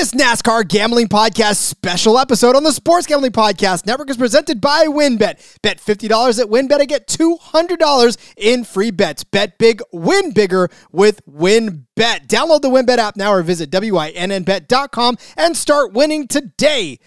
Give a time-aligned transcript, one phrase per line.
[0.00, 4.86] This NASCAR Gambling Podcast special episode on the Sports Gambling Podcast Network is presented by
[4.86, 5.58] WynnBET.
[5.60, 9.24] Bet $50 at WynnBET and get $200 in free bets.
[9.24, 12.28] Bet big, win bigger with WynnBET.
[12.28, 16.98] Download the WynnBET app now or visit WynnBET.com and start winning today.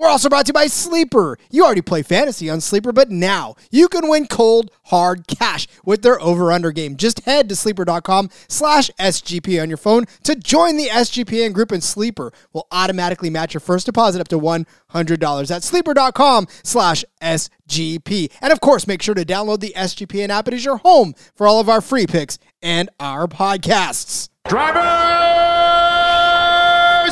[0.00, 1.36] We're also brought to you by Sleeper.
[1.50, 6.00] You already play fantasy on Sleeper, but now you can win cold, hard cash with
[6.00, 6.96] their over-under game.
[6.96, 11.84] Just head to sleeper.com slash SGP on your phone to join the SGPN group, and
[11.84, 15.48] Sleeper will automatically match your first deposit up to $100.
[15.48, 18.32] That's sleeper.com slash SGP.
[18.40, 20.48] And of course, make sure to download the SGPN app.
[20.48, 24.30] It is your home for all of our free picks and our podcasts.
[24.48, 24.80] Driver,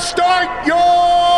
[0.00, 1.38] start your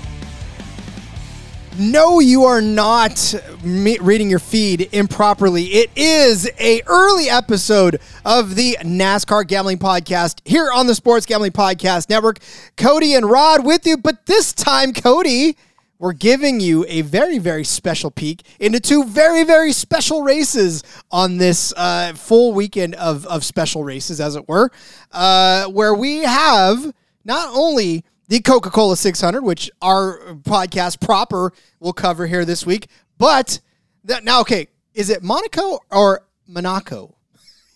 [1.79, 3.33] No, you are not
[3.63, 5.63] reading your feed improperly.
[5.67, 11.53] It is a early episode of the NASCAR Gambling Podcast here on the Sports Gambling
[11.53, 12.39] Podcast Network.
[12.75, 15.55] Cody and Rod with you, but this time, Cody,
[15.97, 21.37] we're giving you a very, very special peek into two very, very special races on
[21.37, 24.71] this uh, full weekend of, of special races, as it were,
[25.13, 26.93] uh, where we have
[27.23, 32.87] not only the Coca Cola 600, which our podcast proper will cover here this week.
[33.17, 33.59] But
[34.05, 37.13] that, now, okay, is it Monaco or Monaco?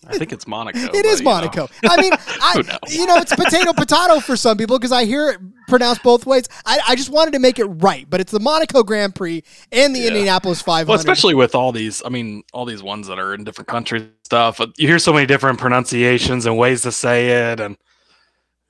[0.06, 0.78] I think it's Monaco.
[0.94, 1.68] it is Monaco.
[1.82, 1.90] Know.
[1.90, 5.40] I mean, I, you know, it's potato potato for some people because I hear it
[5.68, 6.48] pronounced both ways.
[6.64, 9.42] I, I, just wanted to make it right, but it's the Monaco Grand Prix
[9.72, 10.08] and the yeah.
[10.08, 10.88] Indianapolis 500.
[10.88, 14.04] Well, especially with all these, I mean, all these ones that are in different countries
[14.24, 14.58] stuff.
[14.76, 17.76] You hear so many different pronunciations and ways to say it, and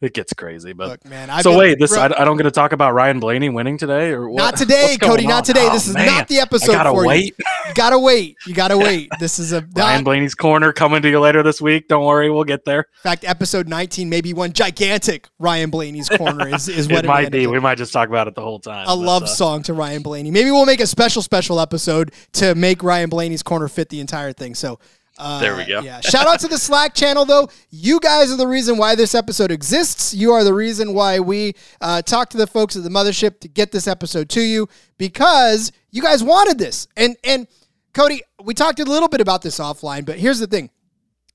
[0.02, 1.30] it gets crazy, but Look, man.
[1.30, 3.48] I've so been, wait, this bro, I, I, don't get to talk about Ryan Blaney
[3.48, 4.36] winning today, or what?
[4.42, 5.26] Not today, Cody.
[5.26, 5.68] Not today.
[5.68, 6.06] Oh, this is man.
[6.06, 6.72] not the episode.
[6.72, 7.34] I gotta for wait.
[7.38, 7.44] You.
[7.68, 8.36] you gotta wait.
[8.46, 9.10] You gotta wait.
[9.20, 11.88] This is a Ryan Blaney's corner coming to you later this week.
[11.88, 12.80] Don't worry, we'll get there.
[12.80, 17.08] In fact, episode nineteen, maybe one gigantic Ryan Blaney's corner is is what it, it
[17.08, 17.46] might be.
[17.46, 18.84] We might just talk about it the whole time.
[18.84, 20.30] A but, love uh, song to Ryan Blaney.
[20.30, 24.34] Maybe we'll make a special special episode to make Ryan Blaney's corner fit the entire
[24.34, 24.54] thing.
[24.54, 24.78] So
[25.18, 25.80] uh, there we go.
[25.80, 26.00] yeah.
[26.00, 27.48] Shout out to the Slack channel, though.
[27.70, 30.12] You guys are the reason why this episode exists.
[30.12, 33.48] You are the reason why we uh, talk to the folks at the mothership to
[33.48, 34.68] get this episode to you
[34.98, 36.86] because you guys wanted this.
[36.96, 37.46] And and
[37.94, 40.70] Cody, we talked a little bit about this offline, but here's the thing.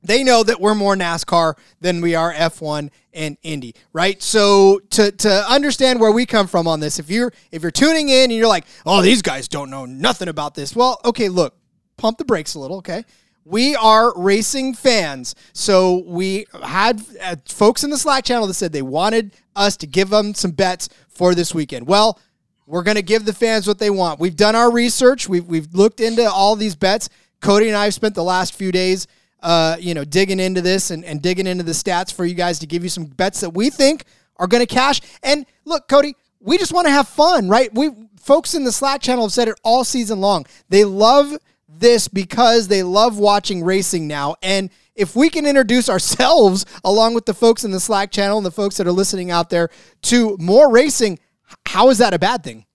[0.03, 4.21] They know that we're more NASCAR than we are F1 and Indy, right?
[4.21, 8.09] So to to understand where we come from on this, if you're if you're tuning
[8.09, 11.55] in and you're like, "Oh, these guys don't know nothing about this." Well, okay, look,
[11.97, 13.05] pump the brakes a little, okay?
[13.45, 15.35] We are racing fans.
[15.53, 19.87] So we had uh, folks in the Slack channel that said they wanted us to
[19.87, 21.87] give them some bets for this weekend.
[21.87, 22.19] Well,
[22.67, 24.19] we're going to give the fans what they want.
[24.19, 25.27] We've done our research.
[25.27, 27.09] We've, we've looked into all these bets.
[27.41, 29.07] Cody and I have spent the last few days,
[29.41, 32.59] uh, you know, digging into this and, and digging into the stats for you guys
[32.59, 34.05] to give you some bets that we think
[34.37, 35.01] are going to cash.
[35.23, 37.73] And look, Cody, we just want to have fun, right?
[37.73, 37.89] We
[38.21, 40.45] folks in the Slack channel have said it all season long.
[40.69, 41.35] They love–
[41.79, 44.35] this because they love watching racing now.
[44.41, 48.45] And if we can introduce ourselves, along with the folks in the Slack channel and
[48.45, 49.69] the folks that are listening out there,
[50.03, 51.19] to more racing,
[51.65, 52.65] how is that a bad thing?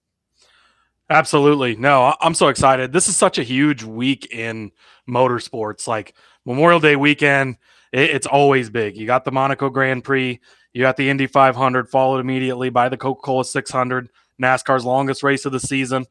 [1.09, 1.77] Absolutely.
[1.77, 2.93] No, I'm so excited.
[2.93, 4.73] This is such a huge week in
[5.09, 5.87] motorsports.
[5.87, 7.59] Like Memorial Day weekend,
[7.93, 8.97] it's always big.
[8.97, 10.41] You got the Monaco Grand Prix,
[10.73, 14.11] you got the Indy 500, followed immediately by the Coca Cola 600,
[14.43, 16.07] NASCAR's longest race of the season.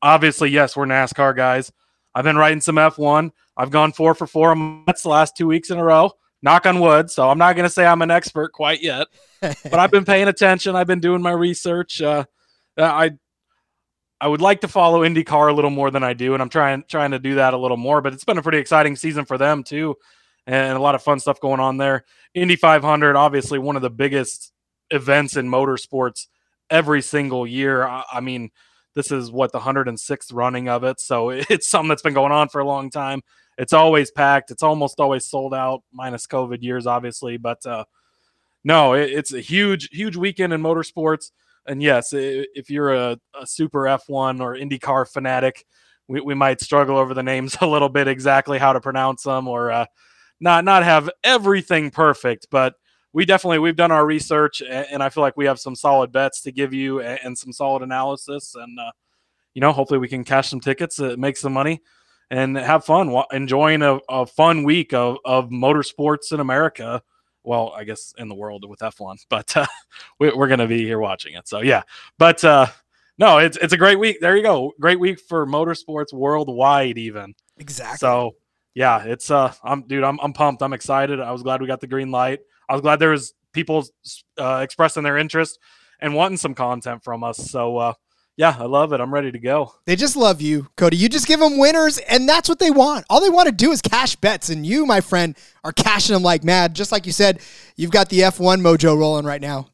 [0.00, 1.72] Obviously, yes, we're NASCAR guys.
[2.16, 3.30] I've been writing some F1.
[3.58, 6.12] I've gone four for four on Mets the last two weeks in a row.
[6.40, 7.10] Knock on wood.
[7.10, 9.08] So I'm not going to say I'm an expert quite yet,
[9.42, 10.76] but I've been paying attention.
[10.76, 12.00] I've been doing my research.
[12.00, 12.24] Uh,
[12.78, 13.12] I
[14.18, 16.84] I would like to follow IndyCar a little more than I do, and I'm trying
[16.88, 18.00] trying to do that a little more.
[18.00, 19.96] But it's been a pretty exciting season for them too,
[20.46, 22.06] and a lot of fun stuff going on there.
[22.34, 24.52] Indy 500, obviously one of the biggest
[24.90, 26.28] events in motorsports
[26.70, 27.84] every single year.
[27.86, 28.50] I, I mean,
[28.96, 30.98] This is what the 106th running of it.
[30.98, 33.20] So it's something that's been going on for a long time.
[33.58, 34.50] It's always packed.
[34.50, 37.36] It's almost always sold out, minus COVID years, obviously.
[37.36, 37.84] But uh,
[38.64, 41.30] no, it, it's a huge, huge weekend in motorsports.
[41.66, 45.64] And yes, if you're a, a super F1 or IndyCar fanatic,
[46.08, 49.46] we, we might struggle over the names a little bit, exactly how to pronounce them,
[49.46, 49.86] or uh,
[50.40, 52.46] not not have everything perfect.
[52.50, 52.74] But
[53.16, 56.12] we definitely we've done our research, and, and I feel like we have some solid
[56.12, 58.54] bets to give you and, and some solid analysis.
[58.54, 58.92] And uh,
[59.54, 61.80] you know, hopefully we can cash some tickets, uh, make some money,
[62.30, 67.02] and have fun, enjoying a, a fun week of of motorsports in America
[67.42, 69.66] well, I guess in the world with F1, but uh,
[70.18, 71.48] we, are going to be here watching it.
[71.48, 71.84] So yeah,
[72.18, 72.66] but uh,
[73.16, 74.18] no, it's it's a great week.
[74.20, 77.34] There you go, great week for motorsports worldwide, even.
[77.56, 77.96] Exactly.
[77.96, 78.34] So
[78.74, 80.62] yeah, it's uh, I'm dude, I'm I'm pumped.
[80.62, 81.18] I'm excited.
[81.18, 82.40] I was glad we got the green light.
[82.68, 83.86] I was glad there was people
[84.38, 85.58] uh, expressing their interest
[86.00, 87.38] and wanting some content from us.
[87.38, 87.92] So uh,
[88.36, 89.00] yeah, I love it.
[89.00, 89.72] I'm ready to go.
[89.86, 90.96] They just love you, Cody.
[90.98, 93.06] You just give them winners, and that's what they want.
[93.08, 96.22] All they want to do is cash bets, and you, my friend, are cashing them
[96.22, 96.74] like mad.
[96.74, 97.40] Just like you said,
[97.76, 99.70] you've got the F1 mojo rolling right now.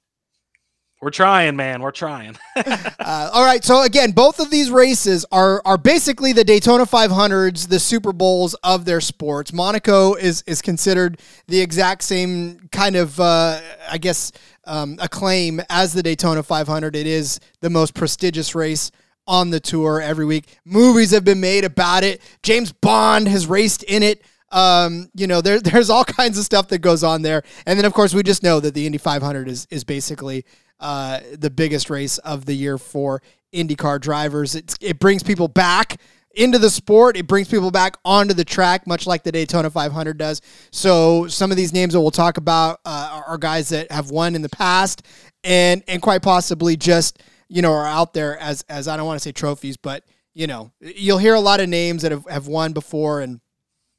[1.03, 1.83] We're trying, man.
[1.83, 2.39] We're trying.
[2.57, 3.65] uh, all right.
[3.65, 8.55] So again, both of these races are are basically the Daytona 500s, the Super Bowls
[8.63, 9.53] of their sports.
[9.53, 11.19] Monaco is is considered
[11.49, 13.61] the exact same kind of, uh,
[13.91, 14.31] I guess,
[14.65, 16.95] um, acclaim as the Daytona 500.
[16.95, 18.93] It is the most prestigious race
[19.27, 20.57] on the tour every week.
[20.65, 22.21] Movies have been made about it.
[22.45, 24.23] James Bond has raced in it.
[24.53, 27.43] Um, you know, there, there's all kinds of stuff that goes on there.
[27.67, 30.45] And then, of course, we just know that the Indy 500 is, is basically
[30.79, 33.23] uh, the biggest race of the year for
[33.55, 34.55] IndyCar drivers.
[34.55, 36.01] It's, it brings people back
[36.35, 37.17] into the sport.
[37.17, 40.41] It brings people back onto the track, much like the Daytona 500 does.
[40.71, 44.35] So some of these names that we'll talk about uh, are guys that have won
[44.35, 45.03] in the past,
[45.45, 49.21] and and quite possibly just you know are out there as as I don't want
[49.21, 52.47] to say trophies, but you know you'll hear a lot of names that have, have
[52.47, 53.41] won before and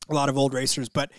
[0.10, 1.12] a lot of old racers, but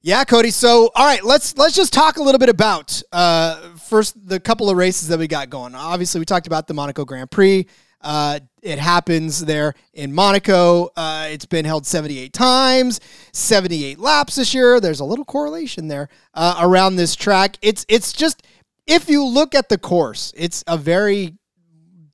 [0.00, 0.50] yeah, Cody.
[0.50, 4.70] So, all right, let's let's just talk a little bit about uh, first the couple
[4.70, 5.74] of races that we got going.
[5.74, 7.66] Obviously, we talked about the Monaco Grand Prix.
[8.00, 10.90] Uh, it happens there in Monaco.
[10.96, 13.00] Uh, it's been held 78 times,
[13.32, 14.78] 78 laps this year.
[14.78, 17.56] There's a little correlation there uh, around this track.
[17.60, 18.44] It's it's just
[18.86, 21.34] if you look at the course, it's a very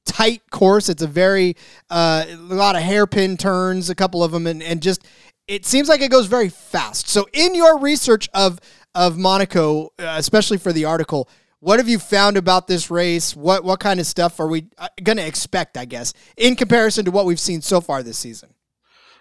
[0.06, 0.88] tight course.
[0.88, 1.56] It's a very
[1.90, 5.04] uh, a lot of hairpin turns, a couple of them, and, and just
[5.46, 7.08] it seems like it goes very fast.
[7.08, 8.60] So, in your research of
[8.94, 11.28] of Monaco, uh, especially for the article,
[11.60, 13.34] what have you found about this race?
[13.34, 15.76] What what kind of stuff are we uh, going to expect?
[15.76, 18.50] I guess in comparison to what we've seen so far this season.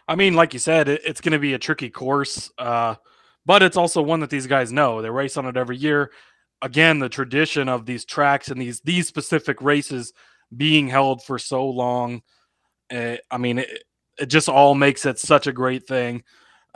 [0.08, 2.96] I mean, like you said, it, it's going to be a tricky course, uh,
[3.46, 5.02] but it's also one that these guys know.
[5.02, 6.12] They race on it every year.
[6.62, 10.14] Again, the tradition of these tracks and these these specific races
[10.56, 12.22] being held for so long.
[12.92, 13.64] Uh, I mean,
[14.20, 16.24] it just all makes it such a great thing.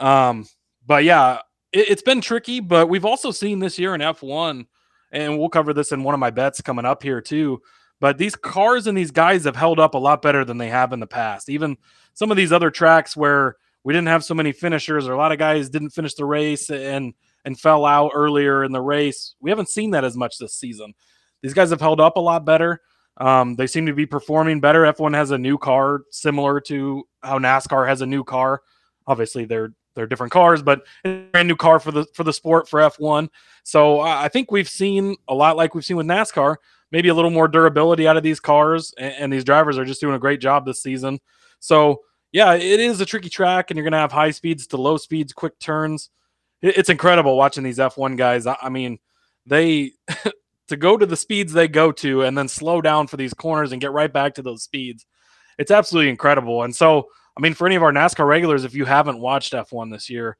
[0.00, 0.46] Um,
[0.86, 1.40] but yeah,
[1.72, 4.66] it, has been tricky, but we've also seen this year in F1,
[5.12, 7.60] and we'll cover this in one of my bets coming up here too.
[8.00, 10.92] But these cars and these guys have held up a lot better than they have
[10.92, 11.48] in the past.
[11.48, 11.76] Even
[12.14, 15.32] some of these other tracks where we didn't have so many finishers, or a lot
[15.32, 17.14] of guys didn't finish the race and
[17.44, 19.34] and fell out earlier in the race.
[19.40, 20.94] We haven't seen that as much this season.
[21.42, 22.80] These guys have held up a lot better.
[23.18, 24.82] Um, they seem to be performing better.
[24.82, 28.62] F1 has a new car similar to how NASCAR has a new car.
[29.06, 32.68] Obviously, they're they're different cars, but a brand new car for the for the sport
[32.68, 33.28] for F1.
[33.64, 36.56] So I think we've seen a lot like we've seen with NASCAR,
[36.92, 40.00] maybe a little more durability out of these cars, and, and these drivers are just
[40.00, 41.18] doing a great job this season.
[41.58, 44.96] So yeah, it is a tricky track, and you're gonna have high speeds to low
[44.96, 46.10] speeds, quick turns.
[46.62, 48.46] It, it's incredible watching these F1 guys.
[48.46, 49.00] I mean,
[49.46, 49.94] they
[50.68, 53.72] to go to the speeds they go to and then slow down for these corners
[53.72, 55.06] and get right back to those speeds.
[55.58, 56.62] It's absolutely incredible.
[56.62, 59.90] And so, I mean, for any of our NASCAR regulars, if you haven't watched F1
[59.90, 60.36] this year,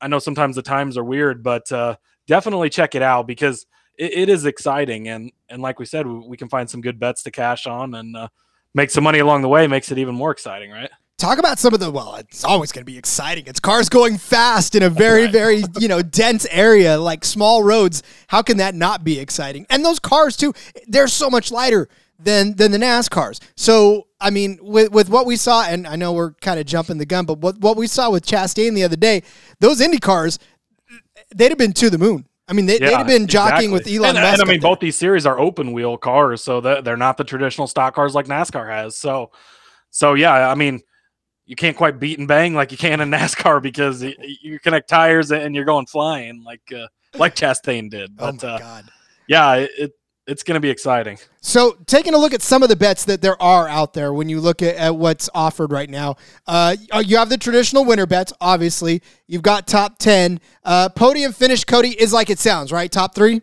[0.00, 1.96] I know sometimes the times are weird, but uh,
[2.26, 3.66] definitely check it out because
[3.98, 5.08] it, it is exciting.
[5.08, 7.94] And and like we said, we, we, can find some good bets to cash on
[7.94, 8.28] and uh,
[8.74, 9.66] make some money along the way.
[9.66, 10.90] Makes it even more exciting, right?
[11.18, 13.44] Talk about some of the well, it's always going to be exciting.
[13.46, 15.32] It's cars going fast in a very right.
[15.32, 18.02] very, you know, dense area like small roads.
[18.28, 19.66] How can that not be exciting?
[19.70, 20.52] And those cars too,
[20.86, 23.40] they're so much lighter than than the NASCARs.
[23.56, 26.98] So, I mean, with with what we saw and I know we're kind of jumping
[26.98, 29.22] the gun, but what what we saw with Chastain the other day,
[29.58, 30.38] those Indy cars
[31.34, 32.26] they'd have been to the moon.
[32.48, 33.98] I mean, they, would have been jockeying exactly.
[33.98, 34.40] with Elon and, Musk.
[34.40, 37.66] And I mean, both these series are open wheel cars, so they're not the traditional
[37.66, 38.96] stock cars like NASCAR has.
[38.96, 39.32] So,
[39.90, 40.82] so yeah, I mean,
[41.46, 44.02] you can't quite beat and bang like you can in NASCAR because
[44.42, 48.10] you connect tires and you're going flying like uh, like Chastain did.
[48.18, 48.84] Oh but, oh my uh, god!
[49.28, 49.92] Yeah, it
[50.26, 51.18] it's going to be exciting.
[51.40, 54.28] So, taking a look at some of the bets that there are out there when
[54.28, 58.32] you look at, at what's offered right now, uh, you have the traditional winner bets,
[58.40, 59.02] obviously.
[59.28, 60.40] You've got top 10.
[60.64, 62.90] Uh, podium finish, Cody, is like it sounds, right?
[62.90, 63.42] Top three?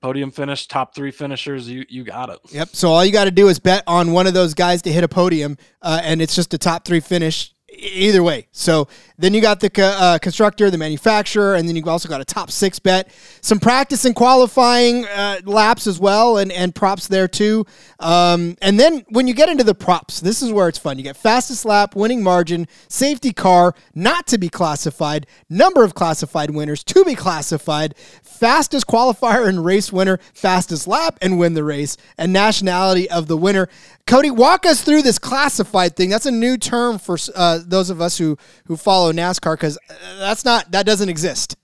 [0.00, 1.68] Podium finish, top three finishers.
[1.68, 2.38] You you got it.
[2.50, 2.68] Yep.
[2.72, 5.02] So all you got to do is bet on one of those guys to hit
[5.02, 8.46] a podium, uh, and it's just a top three finish either way.
[8.52, 12.24] So then you got the uh, constructor, the manufacturer, and then you've also got a
[12.24, 13.10] top six bet.
[13.40, 17.66] Some practice and qualifying uh, laps as well, and, and props there too.
[18.00, 20.98] Um, and then when you get into the props, this is where it's fun.
[20.98, 26.50] You get fastest lap, winning margin, safety car, not to be classified, number of classified
[26.50, 31.96] winners to be classified, fastest qualifier and race winner, fastest lap and win the race,
[32.16, 33.68] and nationality of the winner.
[34.06, 36.08] Cody, walk us through this classified thing.
[36.08, 40.18] That's a new term for uh, those of us who who follow NASCAR because uh,
[40.18, 41.56] that's not that doesn't exist.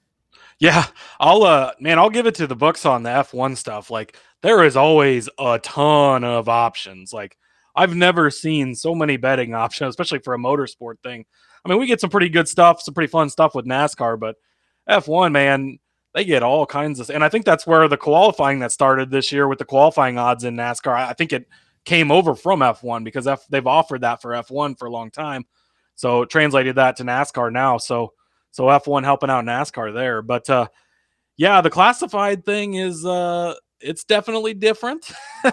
[0.58, 0.86] Yeah,
[1.18, 3.90] I'll uh man, I'll give it to the books on the F1 stuff.
[3.90, 7.12] Like there is always a ton of options.
[7.12, 7.36] Like
[7.74, 11.24] I've never seen so many betting options, especially for a motorsport thing.
[11.64, 14.36] I mean, we get some pretty good stuff, some pretty fun stuff with NASCAR, but
[14.88, 15.78] F1, man,
[16.12, 19.32] they get all kinds of and I think that's where the qualifying that started this
[19.32, 20.94] year with the qualifying odds in NASCAR.
[20.94, 21.48] I think it
[21.84, 25.44] came over from F1 because F, they've offered that for F1 for a long time.
[25.96, 27.78] So translated that to NASCAR now.
[27.78, 28.12] So
[28.50, 30.22] so F1 helping out NASCAR there.
[30.22, 30.68] But uh,
[31.36, 35.10] yeah, the classified thing is uh, it's definitely different.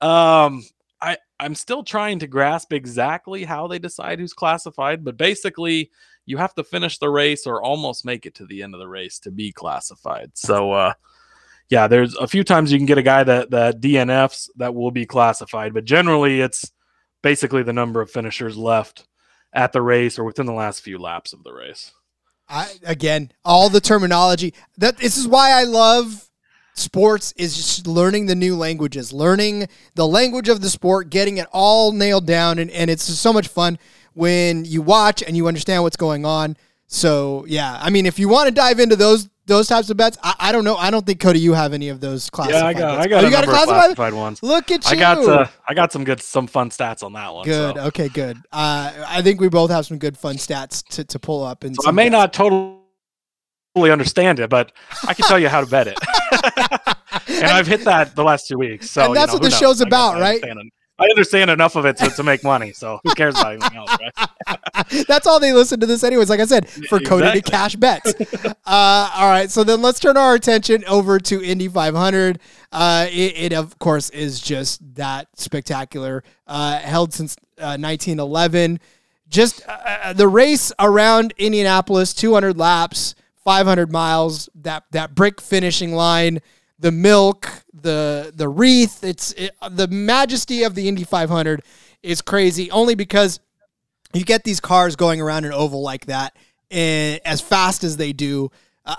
[0.00, 0.64] um,
[1.00, 5.90] I I'm still trying to grasp exactly how they decide who's classified, but basically
[6.24, 8.88] you have to finish the race or almost make it to the end of the
[8.88, 10.30] race to be classified.
[10.34, 10.94] So uh,
[11.68, 14.90] yeah, there's a few times you can get a guy that that DNFs that will
[14.90, 16.72] be classified, but generally it's
[17.22, 19.06] basically the number of finishers left
[19.52, 21.92] at the race or within the last few laps of the race.
[22.48, 24.54] I again, all the terminology.
[24.78, 26.28] That this is why I love
[26.74, 31.48] sports is just learning the new languages, learning the language of the sport, getting it
[31.52, 33.78] all nailed down and, and it's so much fun
[34.14, 36.56] when you watch and you understand what's going on.
[36.86, 40.18] So yeah, I mean, if you want to dive into those those types of bets?
[40.22, 40.76] I, I, don't know.
[40.76, 42.60] I don't think Cody, you have any of those classified.
[42.60, 42.96] Yeah, I got.
[42.96, 43.06] Bets.
[43.06, 43.22] I got.
[43.22, 43.76] Oh, you got a classified?
[43.76, 44.14] classified?
[44.14, 44.42] ones.
[44.42, 44.96] Look at you.
[44.96, 45.18] I got.
[45.18, 47.44] Uh, I got some good, some fun stats on that one.
[47.44, 47.76] Good.
[47.76, 47.82] So.
[47.82, 48.08] Okay.
[48.08, 48.36] Good.
[48.52, 51.64] Uh, I think we both have some good fun stats to, to pull up.
[51.64, 52.12] And so I may bets.
[52.12, 54.72] not totally understand it, but
[55.06, 55.98] I can tell you how to bet it.
[57.28, 58.90] and I've hit that the last two weeks.
[58.90, 60.42] So and that's you know, what the show's about, right?
[60.98, 63.96] I understand enough of it to, to make money, so who cares about anything else,
[64.00, 65.04] right?
[65.08, 66.30] That's all they listen to this anyways.
[66.30, 67.06] Like I said, for exactly.
[67.06, 68.14] Cody to cash bets.
[68.46, 72.38] uh, all right, so then let's turn our attention over to Indy 500.
[72.72, 76.24] Uh, it, it, of course is just that spectacular.
[76.46, 78.74] Uh, held since 1911.
[78.74, 78.78] Uh,
[79.28, 84.48] just uh, uh, the race around Indianapolis, 200 laps, 500 miles.
[84.54, 86.40] That that brick finishing line
[86.78, 89.02] the milk, the the wreath.
[89.02, 91.62] It's it, the majesty of the Indy 500
[92.02, 92.70] is crazy.
[92.70, 93.40] Only because
[94.12, 96.36] you get these cars going around an oval like that,
[96.70, 98.50] and as fast as they do.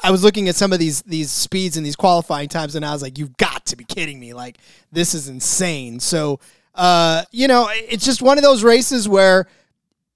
[0.03, 2.91] I was looking at some of these these speeds and these qualifying times, and I
[2.91, 4.34] was like, "You've got to be kidding me!
[4.34, 4.57] Like
[4.91, 6.41] this is insane." So,
[6.75, 9.48] uh, you know, it's just one of those races where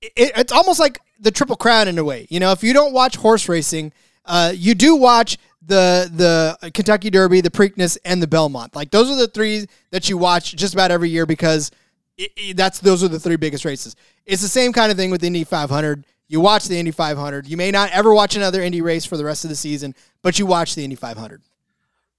[0.02, 2.28] it, it's almost like the Triple Crown in a way.
[2.30, 3.94] You know, if you don't watch horse racing,
[4.26, 8.76] uh, you do watch the the Kentucky Derby, the Preakness, and the Belmont.
[8.76, 11.72] Like those are the three that you watch just about every year because
[12.18, 13.96] it, it, that's those are the three biggest races.
[14.26, 16.06] It's the same kind of thing with the Indy 500.
[16.28, 17.48] You watch the Indy 500.
[17.48, 20.40] You may not ever watch another Indy race for the rest of the season, but
[20.40, 21.42] you watch the Indy 500.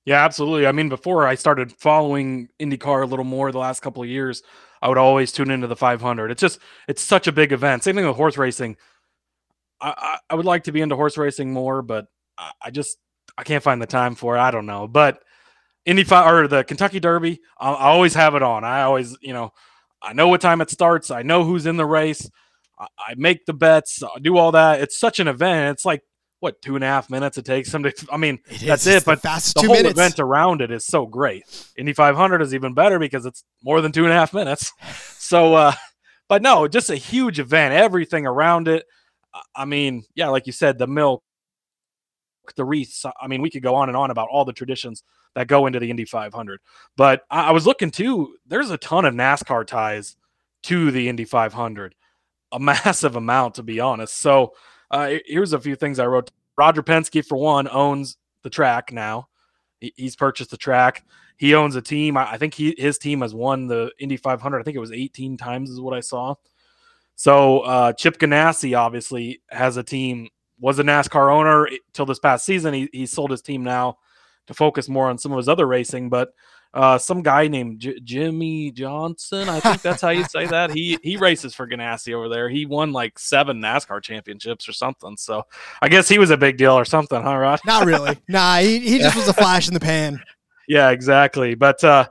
[0.04, 0.66] Yeah, absolutely.
[0.66, 4.42] I mean, before I started following IndyCar a little more the last couple of years,
[4.80, 6.30] I would always tune into the 500.
[6.30, 6.58] It's just
[6.88, 7.84] it's such a big event.
[7.84, 8.76] Same thing with horse racing.
[9.80, 12.06] I, I, would like to be into horse racing more, but
[12.60, 12.98] I just
[13.36, 14.40] I can't find the time for it.
[14.40, 15.22] I don't know, but
[15.84, 18.64] Indy five or the Kentucky Derby, I, I always have it on.
[18.64, 19.52] I always, you know,
[20.02, 21.10] I know what time it starts.
[21.10, 22.28] I know who's in the race.
[22.78, 24.02] I, I make the bets.
[24.02, 24.80] I do all that.
[24.80, 25.76] It's such an event.
[25.76, 26.02] It's like
[26.40, 27.92] what two and a half minutes it takes them to.
[28.10, 29.04] I mean, it that's it.
[29.04, 29.92] But the, the whole minutes.
[29.92, 31.44] event around it is so great.
[31.76, 34.72] Indy 500 is even better because it's more than two and a half minutes.
[35.22, 35.72] So, uh,
[36.28, 37.72] but no, just a huge event.
[37.72, 38.84] Everything around it.
[39.56, 41.22] I mean, yeah, like you said, the milk,
[42.54, 43.04] the wreaths.
[43.20, 45.02] I mean, we could go on and on about all the traditions
[45.34, 46.60] that go into the Indy 500.
[46.96, 48.36] But I, I was looking too.
[48.46, 50.16] There's a ton of NASCAR ties
[50.64, 51.94] to the Indy 500,
[52.52, 54.18] a massive amount to be honest.
[54.18, 54.54] So
[54.90, 56.30] uh, here's a few things I wrote.
[56.56, 59.28] Roger Penske, for one, owns the track now.
[59.80, 61.04] He, he's purchased the track.
[61.38, 62.16] He owns a team.
[62.16, 64.60] I, I think he his team has won the Indy 500.
[64.60, 66.34] I think it was 18 times, is what I saw.
[67.16, 70.28] So uh, Chip Ganassi obviously has a team
[70.62, 72.72] was a NASCAR owner till this past season.
[72.72, 73.98] He, he sold his team now
[74.46, 76.08] to focus more on some of his other racing.
[76.08, 76.30] But
[76.72, 80.70] uh, some guy named J- Jimmie Johnson, I think that's how you say that.
[80.70, 82.48] He he races for Ganassi over there.
[82.48, 85.16] He won like seven NASCAR championships or something.
[85.16, 85.42] So
[85.82, 87.60] I guess he was a big deal or something, huh, Rod?
[87.66, 88.16] Not really.
[88.28, 90.22] nah, he, he just was a flash in the pan.
[90.68, 91.56] Yeah, exactly.
[91.56, 92.08] But uh,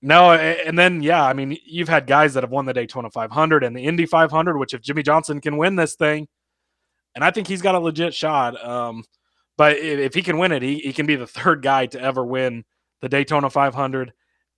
[0.00, 3.64] no, and then yeah, I mean, you've had guys that have won the Daytona 500
[3.64, 4.56] and the Indy 500.
[4.56, 6.28] Which if Jimmie Johnson can win this thing,
[7.14, 8.62] and I think he's got a legit shot.
[8.64, 9.04] Um,
[9.56, 12.24] but if he can win it, he, he can be the third guy to ever
[12.24, 12.64] win
[13.00, 14.12] the Daytona 500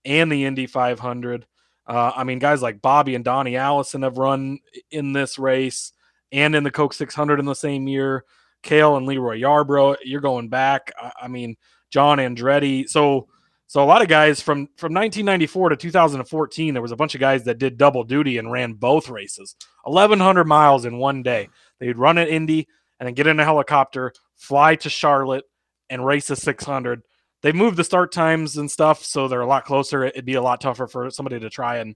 [0.05, 1.47] and the Indy 500.
[1.87, 4.59] Uh, I mean, guys like Bobby and Donnie Allison have run
[4.91, 5.93] in this race
[6.33, 8.25] and in the Coke 600 in the same year.
[8.63, 10.93] Cale and Leroy Yarbrough, you're going back.
[11.01, 11.57] I, I mean,
[11.91, 12.89] John Andretti.
[12.89, 13.29] So
[13.69, 17.21] so a lot of guys from from 1994 to 2014, there was a bunch of
[17.21, 21.49] guys that did double duty and ran both races, 1,100 miles in one day.
[21.81, 22.69] They'd run at Indy
[22.99, 25.45] and then get in a helicopter, fly to Charlotte,
[25.91, 27.03] and race a 600.
[27.43, 30.05] They moved the start times and stuff, so they're a lot closer.
[30.05, 31.95] It'd be a lot tougher for somebody to try and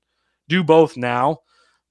[0.48, 1.38] do both now.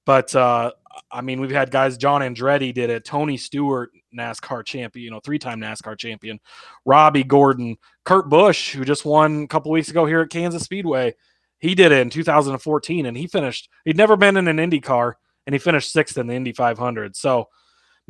[0.06, 0.72] But uh,
[1.10, 1.96] I mean, we've had guys.
[1.96, 3.04] John Andretti did it.
[3.04, 6.40] Tony Stewart, NASCAR champion, you know, three-time NASCAR champion.
[6.84, 11.14] Robby Gordon, Kurt Busch, who just won a couple weeks ago here at Kansas Speedway.
[11.58, 13.68] He did it in 2014, and he finished.
[13.84, 17.14] He'd never been in an Indy car, and he finished sixth in the Indy 500.
[17.14, 17.48] So,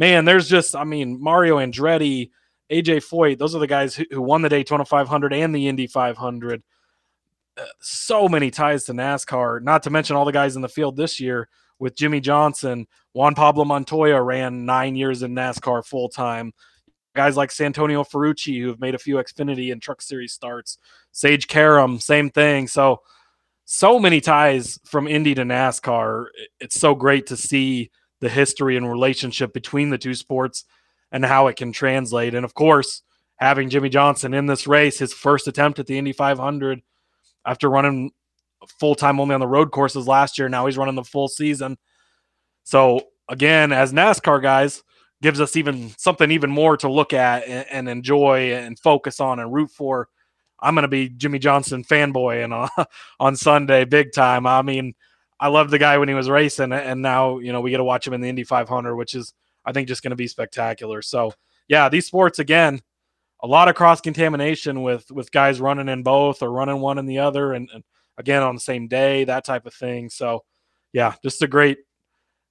[0.00, 2.30] man, there's just, I mean, Mario Andretti,
[2.72, 5.86] AJ Foyt, those are the guys who, who won the Daytona 500 and the Indy
[5.86, 6.62] 500.
[7.56, 10.96] Uh, so many ties to NASCAR, not to mention all the guys in the field
[10.96, 12.86] this year with Jimmie Johnson.
[13.12, 16.54] Juan Pablo Montoya ran nine years in NASCAR full time.
[17.14, 20.78] Guys like Santino Ferrucci, who have made a few Xfinity and Truck Series starts.
[21.12, 22.68] Sage Karam, same thing.
[22.68, 23.02] So,
[23.66, 26.26] so many ties from Indy to NASCAR.
[26.58, 27.90] It's so great to see
[28.20, 30.64] the history and relationship between the two sports
[31.12, 32.34] and how it can translate.
[32.34, 33.02] And of course,
[33.36, 36.82] having Jimmie Johnson in this race, his first attempt at the Indy 500
[37.44, 38.12] after running
[38.78, 40.48] full time only on the road courses last year.
[40.48, 41.78] Now he's running the full season.
[42.64, 44.82] So again, as NASCAR guys,
[45.22, 49.38] gives us even something even more to look at and, and enjoy and focus on
[49.38, 50.08] and root for.
[50.62, 52.68] I'm going to be Jimmie Johnson fanboy and uh,
[53.20, 54.46] on Sunday, big time.
[54.46, 54.94] I mean,
[55.40, 57.84] I loved the guy when he was racing, and now you know we get to
[57.84, 59.32] watch him in the Indy 500, which is
[59.64, 61.00] I think just going to be spectacular.
[61.02, 61.32] So
[61.66, 62.82] yeah, these sports again,
[63.42, 67.06] a lot of cross contamination with with guys running in both or running one in
[67.06, 67.82] the other, and, and
[68.18, 70.10] again on the same day, that type of thing.
[70.10, 70.44] So,
[70.92, 71.78] yeah, just a great,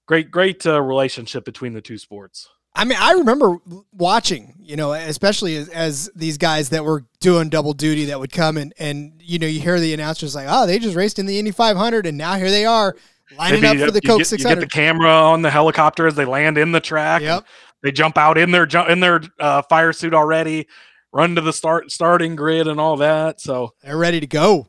[0.08, 2.50] great, great uh, relationship between the two sports.
[2.76, 3.58] I mean, I remember
[3.92, 8.32] watching, you know, especially as, as, these guys that were doing double duty that would
[8.32, 11.26] come and, and, you know, you hear the announcers like, oh, they just raced in
[11.26, 12.96] the Indy 500 and now here they are
[13.38, 14.50] lining up for the Coke get, 600.
[14.50, 17.22] You get the camera on the helicopter as they land in the track.
[17.22, 17.46] Yep.
[17.82, 20.68] They jump out in their, in their uh, fire suit already,
[21.12, 23.42] run to the start starting grid and all that.
[23.42, 24.68] So they're ready to go.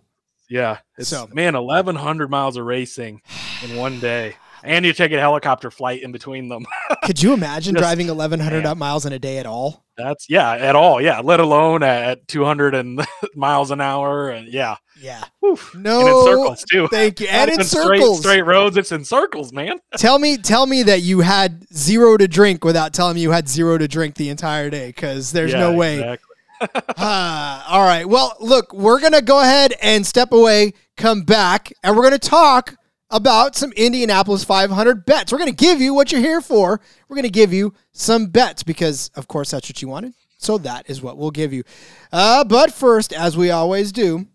[0.49, 0.79] Yeah.
[0.99, 3.23] It's so, man, eleven hundred miles of racing
[3.63, 4.37] in one day.
[4.63, 6.67] And you take a helicopter flight in between them.
[7.05, 9.85] Could you imagine Just, driving eleven hundred miles in a day at all?
[9.97, 11.01] That's yeah, at all.
[11.01, 14.31] Yeah, let alone at two hundred and miles an hour.
[14.31, 15.25] And yeah, yeah.
[15.45, 15.75] Oof.
[15.75, 16.89] No, and in circles too.
[16.89, 17.29] Thank you.
[17.29, 18.77] And in straight, circles, straight roads.
[18.77, 19.79] It's in circles, man.
[19.97, 23.49] tell me, tell me that you had zero to drink without telling me you had
[23.49, 25.95] zero to drink the entire day, because there's yeah, no way.
[25.95, 26.27] Exactly
[26.61, 28.07] uh, all right.
[28.07, 32.19] Well, look, we're going to go ahead and step away, come back, and we're going
[32.19, 32.75] to talk
[33.11, 35.33] about some Indianapolis 500 bets.
[35.33, 36.81] We're going to give you what you're here for.
[37.09, 40.15] We're going to give you some bets because, of course, that's what you wanted.
[40.39, 41.65] So that is what we'll give you.
[42.13, 44.27] Uh, but first, as we always do,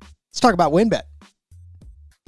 [0.00, 1.02] let's talk about WynnBET.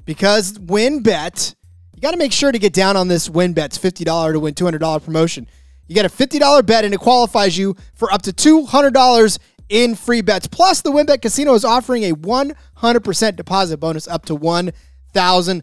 [0.05, 1.55] Because WynnBET,
[1.95, 5.05] you got to make sure to get down on this WynnBET's $50 to win $200
[5.05, 5.47] promotion.
[5.87, 10.21] You get a $50 bet and it qualifies you for up to $200 in free
[10.21, 10.47] bets.
[10.47, 15.63] Plus, the WynnBET Casino is offering a 100% deposit bonus up to $1,000.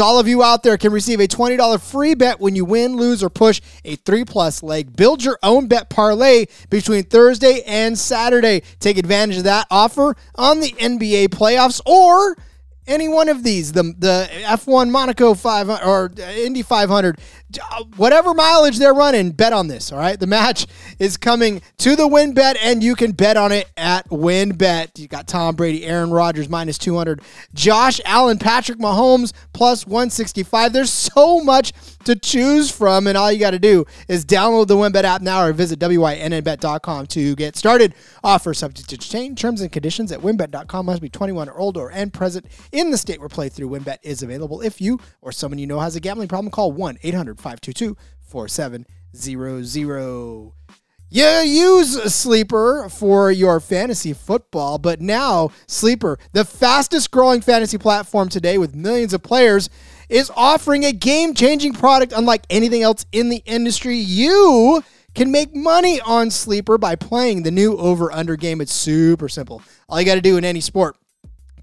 [0.00, 3.22] All of you out there can receive a $20 free bet when you win, lose,
[3.22, 4.94] or push a three plus leg.
[4.94, 8.62] Build your own bet parlay between Thursday and Saturday.
[8.80, 12.36] Take advantage of that offer on the NBA playoffs or
[12.86, 17.18] any one of these the the F1 Monaco 500 or Indy 500
[17.58, 19.92] uh, whatever mileage they're running, bet on this.
[19.92, 20.18] All right.
[20.18, 20.66] The match
[20.98, 24.98] is coming to the WynnBET, and you can bet on it at WynnBET.
[24.98, 27.20] You got Tom Brady, Aaron Rodgers minus 200,
[27.54, 30.72] Josh Allen, Patrick Mahomes plus 165.
[30.72, 31.72] There's so much
[32.06, 35.44] to choose from, and all you got to do is download the WynnBET app now
[35.44, 37.94] or visit WYNNBet.com to get started.
[38.22, 39.40] Offer subject to change.
[39.40, 43.20] Terms and conditions at wynnbet.com must be 21 or older and present in the state
[43.20, 44.60] where playthrough WynnBET is available.
[44.60, 50.52] If you or someone you know has a gambling problem, call 1 800 522 4700.
[51.10, 58.28] You use Sleeper for your fantasy football, but now Sleeper, the fastest growing fantasy platform
[58.28, 59.70] today with millions of players,
[60.08, 63.96] is offering a game changing product unlike anything else in the industry.
[63.96, 64.82] You
[65.14, 68.60] can make money on Sleeper by playing the new over under game.
[68.60, 69.62] It's super simple.
[69.88, 70.96] All you got to do in any sport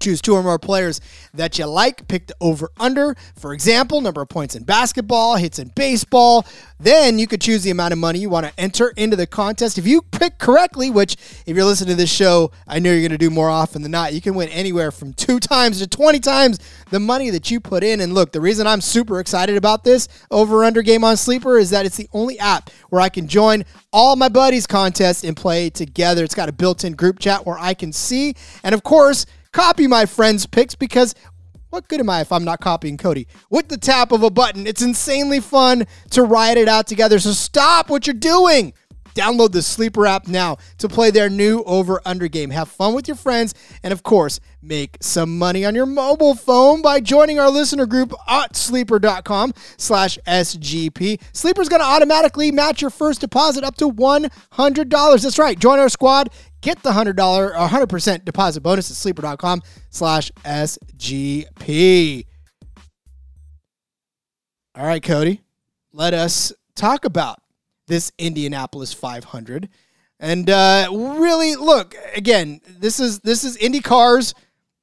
[0.02, 1.00] Choose two or more players
[1.32, 2.08] that you like.
[2.08, 3.14] Pick the over under.
[3.38, 6.44] For example, number of points in basketball, hits in baseball.
[6.80, 9.78] Then you could choose the amount of money you want to enter into the contest.
[9.78, 11.14] If you pick correctly, which
[11.46, 13.92] if you're listening to this show, I know you're going to do more often than
[13.92, 16.58] not, you can win anywhere from two times to 20 times
[16.90, 18.00] the money that you put in.
[18.00, 21.70] And look, the reason I'm super excited about this over under game on Sleeper is
[21.70, 25.70] that it's the only app where I can join all my buddies' contests and play
[25.70, 26.24] together.
[26.24, 28.34] It's got a built in group chat where I can see.
[28.64, 31.14] And of course, copy my friends' picks because
[31.70, 33.26] what good am I if I'm not copying Cody?
[33.48, 37.18] With the tap of a button, it's insanely fun to ride it out together.
[37.18, 38.74] So stop what you're doing.
[39.14, 42.50] Download the Sleeper app now to play their new over under game.
[42.50, 46.82] Have fun with your friends and, of course, make some money on your mobile phone
[46.82, 51.20] by joining our listener group at sleeper.com slash SGP.
[51.32, 55.22] Sleeper's going to automatically match your first deposit up to $100.
[55.22, 55.58] That's right.
[55.58, 56.30] Join our squad.
[56.62, 62.24] Get the $100 or 100% deposit bonus at sleeper.com slash SGP.
[64.74, 65.42] All right, Cody,
[65.92, 67.42] let us talk about
[67.88, 69.68] this Indianapolis 500.
[70.18, 72.60] And uh, really, look again.
[72.78, 74.34] This is this is Indy cars,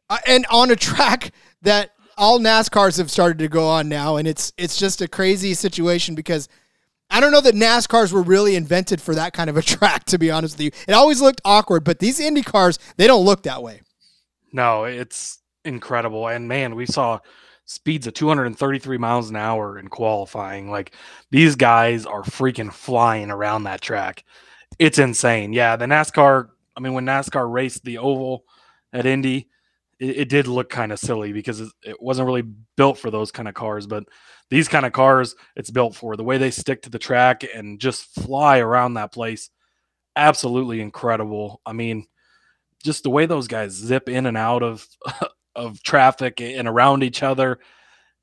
[0.09, 4.27] uh, and on a track that all NASCARs have started to go on now, and
[4.27, 6.49] it's it's just a crazy situation because
[7.09, 10.17] I don't know that NASCARs were really invented for that kind of a track, to
[10.17, 10.71] be honest with you.
[10.87, 13.81] It always looked awkward, but these Indy cars, they don't look that way.
[14.51, 16.27] No, it's incredible.
[16.27, 17.19] And man, we saw
[17.65, 20.71] speeds of 233 miles an hour in qualifying.
[20.71, 20.95] Like
[21.29, 24.23] these guys are freaking flying around that track.
[24.79, 25.53] It's insane.
[25.53, 28.43] Yeah, the NASCAR, I mean, when NASCAR raced the oval
[28.91, 29.49] at Indy,
[29.99, 32.43] it, it did look kind of silly because it, it wasn't really
[32.75, 33.85] built for those kind of cars.
[33.85, 34.05] But
[34.49, 37.79] these kind of cars, it's built for the way they stick to the track and
[37.79, 39.49] just fly around that place.
[40.15, 41.61] Absolutely incredible.
[41.65, 42.07] I mean,
[42.83, 44.87] just the way those guys zip in and out of
[45.55, 47.59] of traffic and around each other,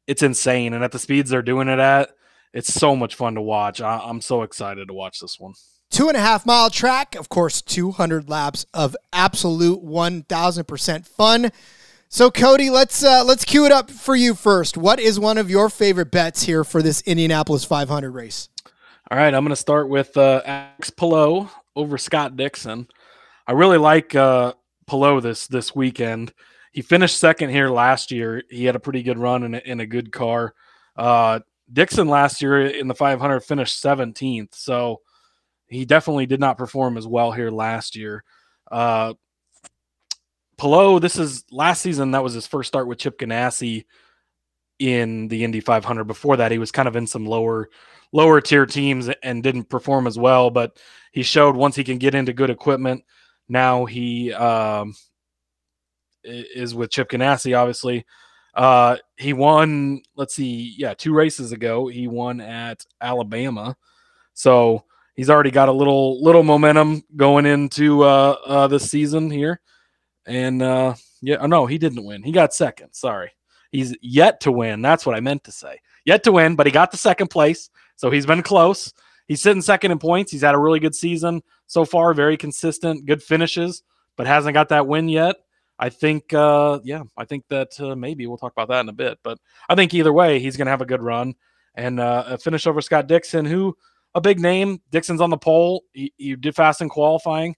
[0.06, 0.72] it's insane.
[0.72, 2.10] And at the speeds they're doing it at,
[2.52, 3.80] it's so much fun to watch.
[3.80, 5.52] I, I'm so excited to watch this one.
[5.90, 11.52] Two and a half mile track, of course, 200 laps of absolute 1000% fun.
[12.16, 14.79] So Cody, let's uh, let's cue it up for you first.
[14.79, 18.48] What is one of your favorite bets here for this Indianapolis 500 race?
[19.11, 22.88] All right, I'm going to start with uh, Alex Palou over Scott Dixon.
[23.46, 24.55] I really like uh,
[24.87, 26.33] Palou this this weekend.
[26.72, 28.42] He finished second here last year.
[28.48, 30.55] He had a pretty good run in a, in a good car.
[30.96, 35.02] Uh, Dixon last year in the 500 finished 17th, so
[35.66, 38.24] he definitely did not perform as well here last year.
[38.72, 39.12] Uh,
[40.59, 42.12] Palou, this is last season.
[42.12, 43.85] That was his first start with Chip Ganassi
[44.79, 46.05] in the Indy 500.
[46.05, 47.69] Before that, he was kind of in some lower
[48.12, 50.51] lower tier teams and didn't perform as well.
[50.51, 50.79] But
[51.12, 53.05] he showed once he can get into good equipment.
[53.49, 54.95] Now he um,
[56.25, 57.57] is with Chip Ganassi.
[57.57, 58.07] Obviously,
[58.55, 60.01] uh, he won.
[60.16, 63.77] Let's see, yeah, two races ago he won at Alabama.
[64.33, 69.61] So he's already got a little little momentum going into uh, uh, this season here.
[70.26, 72.22] And uh, yeah, oh, no, he didn't win.
[72.22, 72.92] He got second.
[72.92, 73.30] Sorry.
[73.72, 74.82] He's yet to win.
[74.82, 75.80] That's what I meant to say.
[76.04, 77.70] Yet to win, but he got the second place.
[77.96, 78.92] So he's been close.
[79.26, 80.30] He's sitting second in points.
[80.30, 83.82] He's had a really good season so far, very consistent, good finishes,
[84.16, 85.36] but hasn't got that win yet.
[85.78, 88.94] I think, uh, yeah, I think that uh, maybe we'll talk about that in a
[88.94, 89.18] bit.
[89.22, 91.34] But I think either way, he's going to have a good run
[91.74, 93.76] and uh, finish over Scott Dixon, who
[94.14, 94.80] a big name.
[94.90, 95.84] Dixon's on the pole.
[95.92, 97.56] You, he did fast in qualifying.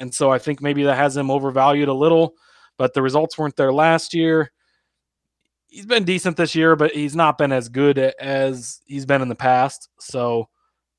[0.00, 2.34] And so I think maybe that has him overvalued a little,
[2.76, 4.52] but the results weren't there last year.
[5.68, 9.28] He's been decent this year, but he's not been as good as he's been in
[9.28, 9.88] the past.
[10.00, 10.48] So,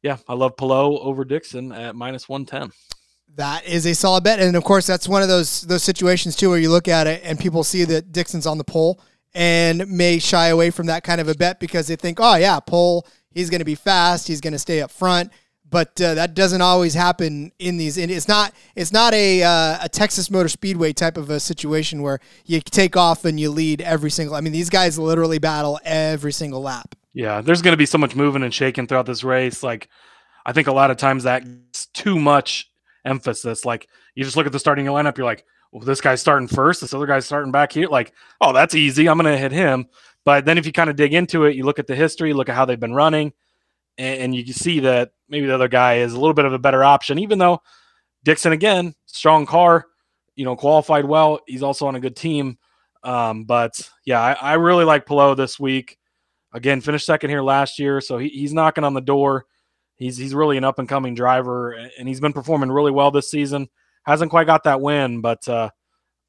[0.03, 2.71] yeah, I love Palou over Dixon at minus 110.
[3.35, 6.49] That is a solid bet, and of course, that's one of those those situations too
[6.49, 9.01] where you look at it and people see that Dixon's on the pole
[9.33, 12.59] and may shy away from that kind of a bet because they think, oh yeah,
[12.59, 15.31] pole, he's going to be fast, he's going to stay up front
[15.69, 17.97] but uh, that doesn't always happen in these.
[17.97, 18.53] It's not.
[18.75, 22.97] It's not a uh, a Texas Motor Speedway type of a situation where you take
[22.97, 24.35] off and you lead every single.
[24.35, 26.95] I mean, these guys literally battle every single lap.
[27.13, 29.63] Yeah, there's going to be so much moving and shaking throughout this race.
[29.63, 29.89] Like,
[30.45, 32.71] I think a lot of times that's too much
[33.05, 33.65] emphasis.
[33.65, 36.81] Like, you just look at the starting lineup, you're like, well, this guy's starting first,
[36.81, 37.87] this other guy's starting back here.
[37.87, 39.07] Like, oh, that's easy.
[39.07, 39.87] I'm going to hit him.
[40.23, 42.49] But then if you kind of dig into it, you look at the history, look
[42.49, 43.33] at how they've been running
[43.99, 46.53] and, and you can see that maybe the other guy is a little bit of
[46.53, 47.61] a better option, even though
[48.23, 49.85] Dixon again, strong car,
[50.35, 51.39] you know, qualified well.
[51.45, 52.57] He's also on a good team.
[53.03, 55.97] Um, but yeah, I, I really like Palou this week.
[56.51, 59.45] Again, finished second here last year, so he, he's knocking on the door.
[59.95, 63.29] He's he's really an up and coming driver, and he's been performing really well this
[63.29, 63.69] season.
[64.03, 65.69] Hasn't quite got that win, but uh,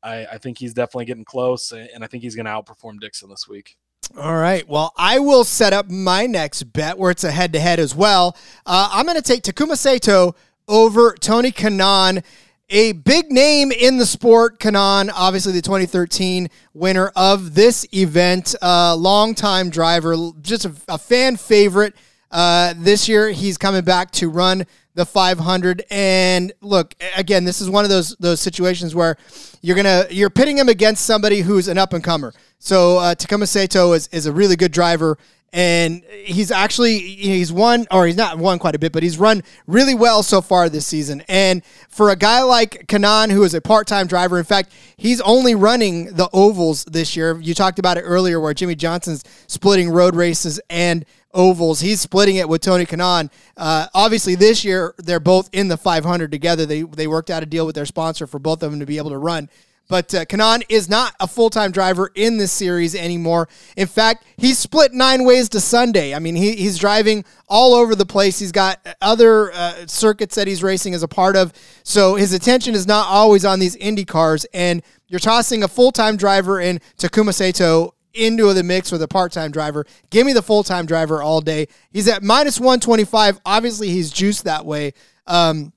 [0.03, 3.31] I, I think he's definitely getting close, and I think he's going to outperform Dixon
[3.31, 3.79] this week.
[4.17, 4.69] All right.
[4.69, 7.95] Well, I will set up my next bet where it's a head to head as
[7.95, 8.37] well.
[8.67, 10.35] Uh, I'm going to take Takuma Sato
[10.67, 12.25] over Tony Kanaan.
[12.71, 18.95] A big name in the sport, Kanaan, obviously the 2013 winner of this event, uh,
[18.95, 21.95] longtime driver, just a, a fan favorite.
[22.31, 25.85] Uh, this year, he's coming back to run the 500.
[25.91, 29.17] And look, again, this is one of those those situations where
[29.63, 32.33] you're gonna you're pitting him against somebody who's an up and comer.
[32.59, 35.19] So uh, Takuma Sato is is a really good driver.
[35.53, 39.43] And he's actually he's won or he's not won quite a bit, but he's run
[39.67, 41.25] really well so far this season.
[41.29, 45.57] And for a guy like Kanaan, who is a part-time driver, in fact, he's only
[45.57, 47.37] running the ovals this year.
[47.41, 51.81] You talked about it earlier, where Jimmie Johnson's splitting road races and ovals.
[51.81, 53.31] He's splitting it with Tony Kanaan.
[53.57, 56.67] Uh, obviously, this year they're both in the 500 together.
[56.67, 58.99] They they worked out a deal with their sponsor for both of them to be
[58.99, 59.49] able to run.
[59.91, 63.49] But uh, Kanaan is not a full time driver in this series anymore.
[63.77, 66.15] In fact, he's split nine ways to Sunday.
[66.15, 68.39] I mean, he, he's driving all over the place.
[68.39, 71.53] He's got other uh, circuits that he's racing as a part of.
[71.83, 74.47] So his attention is not always on these Indy cars.
[74.55, 79.09] And you're tossing a full time driver in Takuma Sato into the mix with a
[79.09, 79.87] part-time driver.
[80.11, 81.69] Give me the full-time driver all day.
[81.91, 83.41] He's at minus 125.
[83.45, 84.93] Obviously, he's juiced that way.
[85.27, 85.73] Um,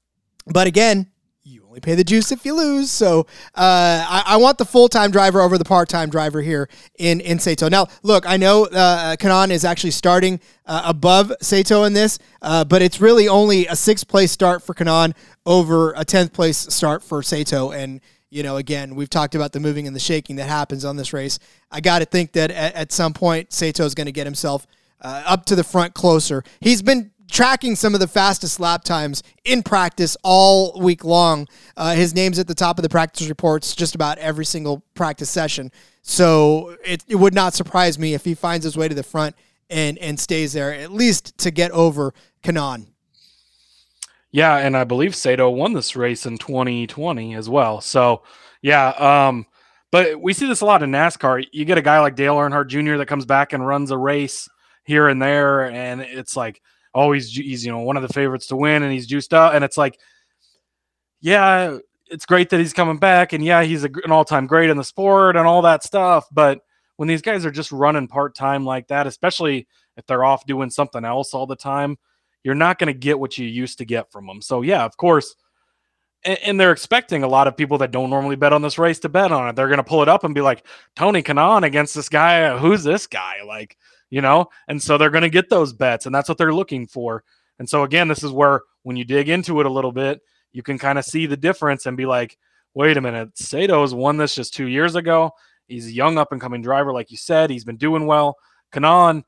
[0.48, 1.08] but again,
[1.46, 2.90] you only pay the juice if you lose.
[2.90, 3.22] So
[3.56, 7.68] uh, I, I, want the full-time driver over the part-time driver here in, in Sato.
[7.68, 12.64] Now, look, I know uh, Kanaan is actually starting uh, above Sato in this, uh,
[12.64, 15.14] but it's really only a sixth-place start for Kanaan
[15.46, 17.72] over a 10th place start for Sato.
[17.72, 18.00] And
[18.34, 21.14] you know, again, we've talked about the moving and the shaking that happens on this
[21.14, 21.38] race.
[21.70, 24.66] I got to think that at, at, some point, Sato is going to get himself
[25.02, 26.44] uh, up to the front closer.
[26.60, 31.48] He's been tracking some of the fastest lap times in practice all week long.
[31.78, 35.30] Uh, his name's at the top of the practice reports just about every single practice
[35.30, 35.72] session.
[36.02, 39.36] So it, it would not surprise me if he finds his way to the front
[39.70, 42.88] and, and stays there, at least to get over Kanaan.
[44.34, 47.80] Yeah, and I believe Sato won this race in 2020 as well.
[47.82, 48.24] So,
[48.64, 49.46] yeah, um,
[49.92, 51.46] but we see this a lot in NASCAR.
[51.52, 52.98] You get a guy like Dale Earnhardt Jr.
[52.98, 54.50] that comes back and runs a race
[54.86, 56.64] here and there, and it's like,
[56.96, 59.54] oh, he's, he's you know one of the favorites to win, and he's juiced up,
[59.54, 60.00] and it's like,
[61.22, 64.78] yeah, it's great that he's coming back, and yeah, he's a, an all-time great in
[64.78, 66.26] the sport and all that stuff.
[66.32, 66.62] But
[66.96, 71.06] when these guys are just running part-time like that, especially if they're off doing something
[71.06, 71.98] else all the time
[72.44, 74.42] you're not going to get what you used to get from them.
[74.42, 75.36] So yeah, of course.
[76.26, 79.00] And, and, they're expecting a lot of people that don't normally bet on this race
[79.00, 79.56] to bet on it.
[79.56, 82.44] They're going to pull it up and be like, Tony Kanaan against this guy.
[82.44, 83.42] Uh, who's this guy?
[83.46, 83.78] Like,
[84.10, 84.48] you know?
[84.70, 87.26] And so they're going to get those bets, and that's what they're looking for.
[87.60, 90.22] And so again, this is where when you dig into it a little bit,
[90.54, 92.38] you can kind of see the difference and be like,
[92.74, 95.32] wait a minute, Sato's won this just two years ago.
[95.68, 97.50] He's a young up and coming driver, like you said.
[97.50, 98.38] He's been doing well.
[98.72, 99.24] Kanaan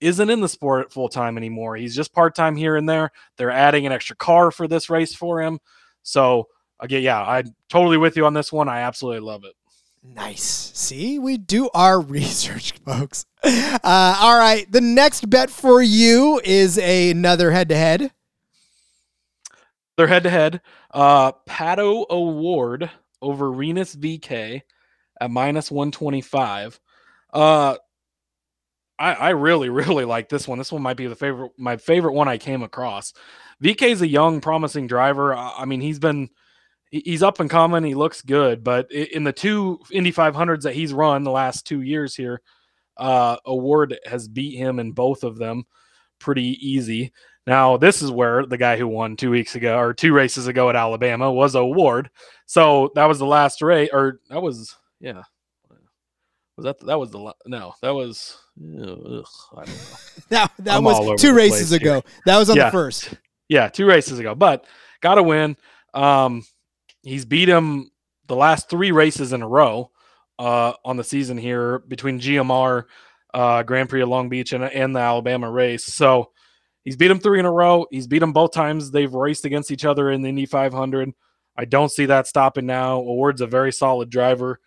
[0.00, 1.76] isn't in the sport full time anymore.
[1.76, 3.10] He's just part time here and there.
[3.36, 5.58] They're adding an extra car for this race for him.
[6.02, 6.48] So
[6.80, 8.68] again, yeah, I'm totally with you on this one.
[8.68, 9.54] I absolutely love it.
[10.02, 10.70] Nice.
[10.74, 13.26] See, we do our research, folks.
[13.42, 14.70] Uh, all right.
[14.70, 18.12] The next bet for you is a, another head to head.
[19.96, 20.60] They're head to head.
[20.92, 24.62] Uh, Pato O'Ward over Rinus VeeKay
[25.20, 26.78] at minus 125.
[27.32, 27.76] Uh,
[28.98, 30.58] I, I really, really like this one.
[30.58, 33.12] This one might be the favorite, my favorite one I came across.
[33.62, 35.34] VeeKay is a young, promising driver.
[35.34, 36.30] I mean, he's been
[36.90, 37.84] he's up and coming.
[37.84, 41.82] He looks good, but in the two Indy 500s that he's run the last two
[41.82, 42.40] years here,
[42.96, 45.64] uh, O'Ward has beat him in both of them
[46.18, 47.12] pretty easy.
[47.46, 50.68] Now, this is where the guy who won two weeks ago or two races ago
[50.70, 52.10] at Alabama was O'Ward.
[52.46, 55.22] So that was the last race, or that was, yeah,
[56.58, 59.96] was that that was the no that was ugh, I don't know.
[60.30, 61.94] that that was two races ago.
[61.94, 62.02] Here.
[62.26, 62.66] That was on yeah.
[62.66, 63.14] the first.
[63.48, 64.34] Yeah, two races ago.
[64.34, 64.66] But
[65.00, 65.56] got to win.
[65.94, 66.44] Um,
[67.02, 67.90] he's beat him
[68.26, 69.90] the last three races in a row
[70.38, 72.84] uh, on the season here between GMR,
[73.34, 75.86] uh, Grand Prix of Long Beach, and, and the Alabama race.
[75.86, 76.30] So
[76.84, 77.86] he's beat him three in a row.
[77.90, 81.12] He's beat him both times they've raced against each other in the Indy 500.
[81.56, 82.98] I don't see that stopping now.
[82.98, 84.60] O'Ward's a very solid driver.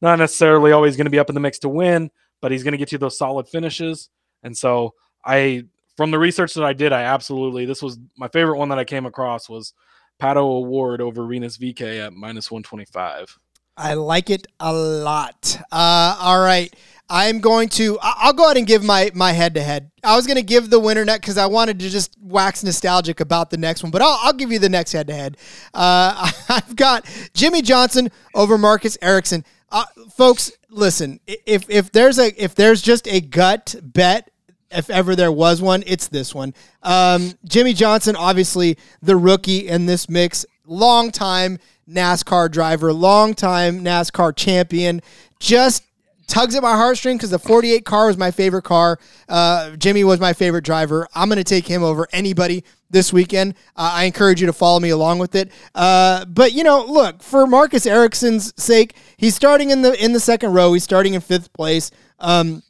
[0.00, 2.10] Not necessarily always going to be up in the mix to win,
[2.44, 4.10] but he's going to get you those solid finishes.
[4.42, 4.92] And so
[5.24, 5.64] I
[5.96, 8.84] from the research that I did, I absolutely this was my favorite one that I
[8.84, 9.72] came across was
[10.20, 13.38] Pato O'Ward over Rinus VeeKay at minus 125.
[13.78, 15.58] I like it a lot.
[15.72, 16.70] Uh, all right.
[17.08, 17.98] I'm going to.
[18.02, 19.90] I'll go ahead and give my my head to head.
[20.02, 23.20] I was going to give the winner net because I wanted to just wax nostalgic
[23.20, 25.38] about the next one, but I'll, I'll give you the next head to head.
[25.72, 29.44] I've got Jimmie Johnson over Marcus Ericsson.
[29.74, 31.18] Uh, folks, listen.
[31.26, 34.30] If if there's a if there's just a gut bet
[34.70, 36.54] if ever there was one, it's this one.
[36.84, 41.58] Um, Jimmie Johnson, obviously the rookie in this mix, long time
[41.90, 45.02] NASCAR driver, long time NASCAR champion,
[45.40, 45.82] just
[46.26, 48.98] tugs at my heartstring because the 48 car was my favorite car.
[49.28, 51.06] Uh, Jimmie was my favorite driver.
[51.14, 53.54] I'm going to take him over anybody this weekend.
[53.76, 55.50] Uh, I encourage you to follow me along with it.
[55.74, 60.20] Uh, but you know, look for Marcus Ericsson's sake, he's starting in the in the
[60.20, 60.72] second row.
[60.72, 61.90] He's starting in fifth place.
[62.18, 62.62] Um,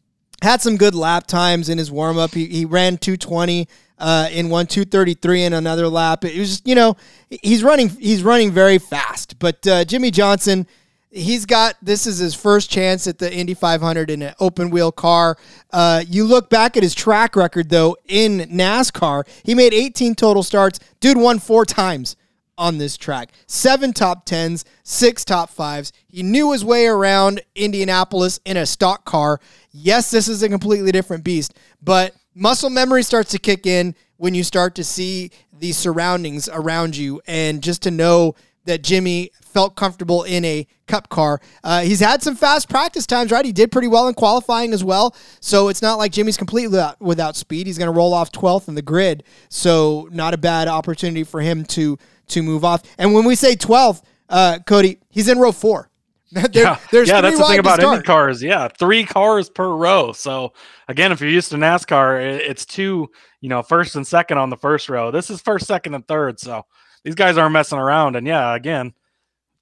[0.42, 2.32] had some good lap times in his warm up.
[2.34, 6.24] He, he ran 220 uh, in one 233 in another lap.
[6.24, 6.96] It was you know
[7.28, 9.38] he's running he's running very fast.
[9.38, 10.66] But uh, Jimmie Johnson
[11.14, 14.92] he's got this is his first chance at the Indy 500 in an open wheel
[14.92, 15.36] car.
[15.72, 20.42] Uh, you look back at his track record though in NASCAR, he made 18 total
[20.42, 20.80] starts.
[21.00, 22.16] Dude won four times
[22.58, 23.30] on this track.
[23.46, 25.92] Seven top tens, six top fives.
[26.06, 29.40] He knew his way around Indianapolis in a stock car.
[29.70, 34.34] Yes, this is a completely different beast, but muscle memory starts to kick in when
[34.34, 39.76] you start to see the surroundings around you and just to know that Jimmie felt
[39.76, 41.40] comfortable in a cup car.
[41.62, 43.44] Uh, he's had some fast practice times, right?
[43.44, 45.14] He did pretty well in qualifying as well.
[45.40, 47.66] So it's not like Jimmie's completely without, without speed.
[47.66, 49.22] He's going to roll off 12th in the grid.
[49.48, 52.82] So not a bad opportunity for him to to move off.
[52.96, 55.90] And when we say 12th, uh, Cody, he's in row four.
[56.32, 58.42] there, yeah, yeah that's the thing about Indy cars.
[58.42, 60.12] Yeah, three cars per row.
[60.12, 60.52] So
[60.88, 63.08] again, if you're used to NASCAR, it's two,
[63.40, 65.12] you know, first and second on the first row.
[65.12, 66.40] This is first, second, and third.
[66.40, 66.64] So
[67.04, 68.16] these guys aren't messing around.
[68.16, 68.94] And yeah, again,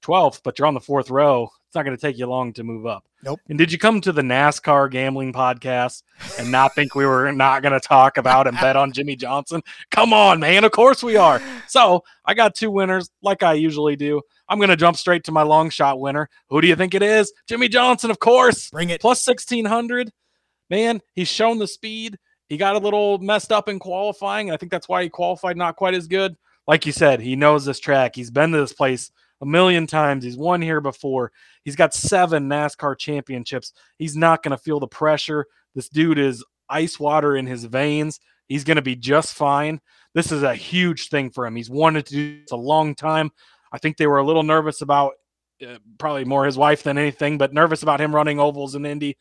[0.01, 1.49] 12th, but you're on the fourth row.
[1.67, 3.05] It's not going to take you long to move up.
[3.23, 3.39] Nope.
[3.49, 6.03] And did you come to the NASCAR gambling podcast
[6.37, 9.61] and not think we were not going to talk about and bet on Jimmie Johnson?
[9.89, 10.65] Come on, man.
[10.65, 11.41] Of course we are.
[11.67, 14.21] So I got two winners, like I usually do.
[14.47, 16.29] I'm going to jump straight to my long shot winner.
[16.49, 17.33] Who do you think it is?
[17.47, 18.69] Jimmie Johnson, of course.
[18.69, 19.01] Bring it.
[19.01, 20.11] Plus 1600.
[20.69, 22.19] Man, he's shown the speed.
[22.49, 24.51] He got a little messed up in qualifying.
[24.51, 26.35] I think that's why he qualified not quite as good.
[26.67, 28.15] Like you said, he knows this track.
[28.15, 30.23] He's been to this place a million times.
[30.23, 31.31] He's won here before.
[31.65, 33.73] He's got seven NASCAR championships.
[33.97, 35.45] He's not going to feel the pressure.
[35.75, 38.19] This dude is ice water in his veins.
[38.47, 39.81] He's going to be just fine.
[40.13, 41.55] This is a huge thing for him.
[41.55, 43.31] He's wanted to do this a long time.
[43.71, 45.13] I think they were a little nervous about
[45.65, 49.17] uh, probably more his wife than anything, but nervous about him running ovals in Indy.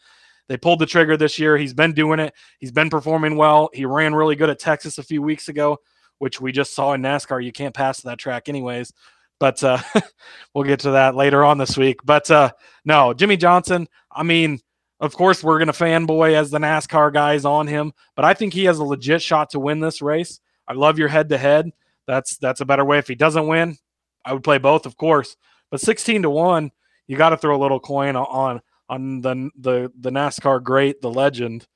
[0.48, 1.56] They pulled the trigger this year.
[1.56, 2.34] He's been doing it.
[2.58, 3.70] He's been performing well.
[3.72, 5.78] He ran really good at Texas a few weeks ago,
[6.22, 7.44] which we just saw in NASCAR.
[7.44, 8.92] You can't pass that track anyways.
[9.40, 9.78] But uh,
[10.54, 11.98] we'll get to that later on this week.
[12.04, 12.52] But uh,
[12.84, 14.60] no, Jimmie Johnson, I mean,
[15.00, 18.54] of course, we're going to fanboy as the NASCAR guys on him, but I think
[18.54, 20.38] he has a legit shot to win this race.
[20.68, 21.72] I love your head to head.
[22.06, 22.98] That's that's a better way.
[22.98, 23.76] If he doesn't win,
[24.24, 25.36] I would play both, of course.
[25.72, 26.70] But 16 to 1,
[27.08, 31.10] you got to throw a little coin on on the the the NASCAR great, the
[31.10, 31.66] legend,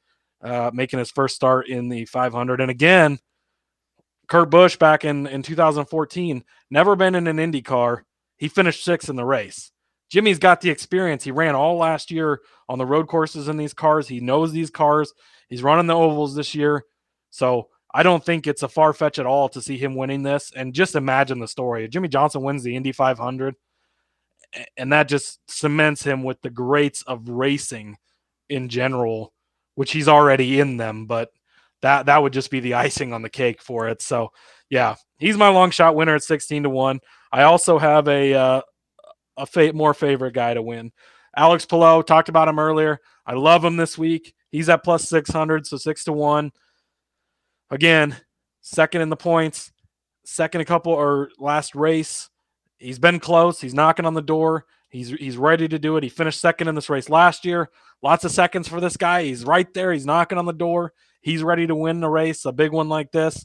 [0.41, 2.61] uh, making his first start in the 500.
[2.61, 3.19] And again,
[4.29, 8.05] Kurt Busch back in, in 2014, never been in an Indy car.
[8.37, 9.71] He finished sixth in the race.
[10.09, 11.25] Jimmie's got the experience.
[11.25, 14.07] He ran all last year on the road courses in these cars.
[14.09, 15.13] He knows these cars.
[15.49, 16.85] He's running the ovals this year.
[17.31, 20.53] So I don't think it's a far fetch at all to see him winning this.
[20.55, 21.85] And just imagine the story.
[21.85, 23.55] If Jimmie Johnson wins the Indy 500,
[24.77, 27.97] and that just cements him with the greats of racing
[28.49, 29.33] in general,
[29.75, 31.07] which he's already in them.
[31.07, 31.31] But
[31.87, 34.03] that that would just be the icing on the cake for it.
[34.03, 34.33] So
[34.69, 37.01] yeah, he's my long shot winner at 16 to 1.
[37.33, 38.63] I also have a uh,
[39.37, 40.93] a fa- more favorite guy to win.
[41.37, 43.01] Alex Palou talked about him earlier.
[43.27, 44.35] I love him this week.
[44.51, 46.51] He's at plus 600, so 6 to 1.
[47.71, 48.17] Again,
[48.63, 49.71] second in the points,
[50.25, 52.31] second a couple or last race.
[52.79, 53.61] He's been close.
[53.61, 54.65] He's knocking on the door.
[54.89, 56.03] He's he's ready to do it.
[56.03, 57.71] He finished second in this race last year.
[58.03, 59.25] Lots of seconds for this guy.
[59.25, 59.93] He's right there.
[59.93, 60.93] He's knocking on the door
[61.27, 63.45] he's ready to win the race, a big one like this,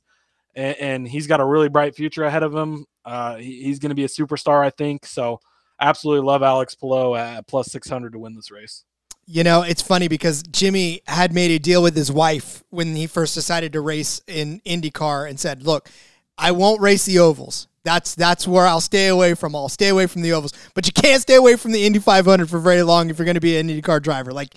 [0.55, 2.85] and, and he's got a really bright future ahead of him.
[3.03, 5.07] Uh, he, he's going to be a superstar, I think.
[5.07, 5.39] So,
[5.79, 8.83] absolutely love Alex Palou at plus 600 to win this race.
[9.25, 13.07] You know, it's funny because Jimmie had made a deal with his wife when he
[13.07, 15.89] first decided to race in IndyCar and said, "Look,
[16.37, 17.67] I won't race the ovals.
[17.83, 19.55] That's that's where I'll stay away from.
[19.55, 20.53] I'll stay away from the ovals.
[20.75, 23.35] But you can't stay away from the Indy 500 for very long if you're going
[23.35, 24.31] to be an IndyCar driver.
[24.31, 24.55] Like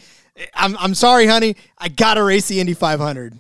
[0.54, 1.56] I'm I'm sorry, honey.
[1.78, 3.38] I gotta race the Indy 500.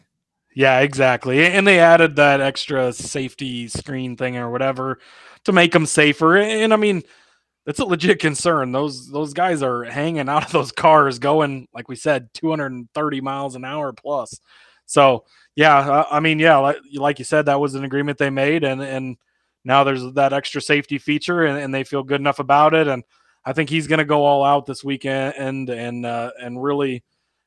[0.54, 1.44] Yeah, exactly.
[1.44, 5.00] And they added that extra safety screen thing or whatever
[5.44, 6.36] to make them safer.
[6.36, 7.02] And I mean,
[7.66, 8.72] it's a legit concern.
[8.72, 13.56] Those those guys are hanging out of those cars going, like we said, 230 miles
[13.56, 14.38] an hour plus.
[14.86, 15.24] So
[15.56, 18.64] yeah, uh, I mean, yeah, like, like you said, that was an agreement they made,
[18.64, 19.16] and and
[19.64, 22.88] now there's that extra safety feature, and, and they feel good enough about it.
[22.88, 23.04] And
[23.44, 27.02] I think he's going to go all out this weekend, and and uh, and really,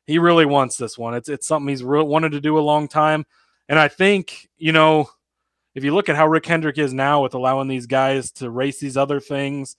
[0.05, 1.13] he really wants this one.
[1.13, 3.25] It's it's something he's re- wanted to do a long time,
[3.67, 5.09] and I think you know,
[5.75, 8.79] if you look at how Rick Hendrick is now with allowing these guys to race
[8.79, 9.75] these other things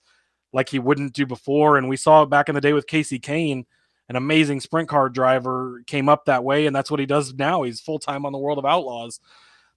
[0.53, 1.77] like he wouldn't do before.
[1.77, 3.65] And we saw it back in the day with Casey Kahne,
[4.07, 7.63] an amazing sprint car driver, came up that way, and that's what he does now.
[7.63, 9.19] He's full time on the World of Outlaws.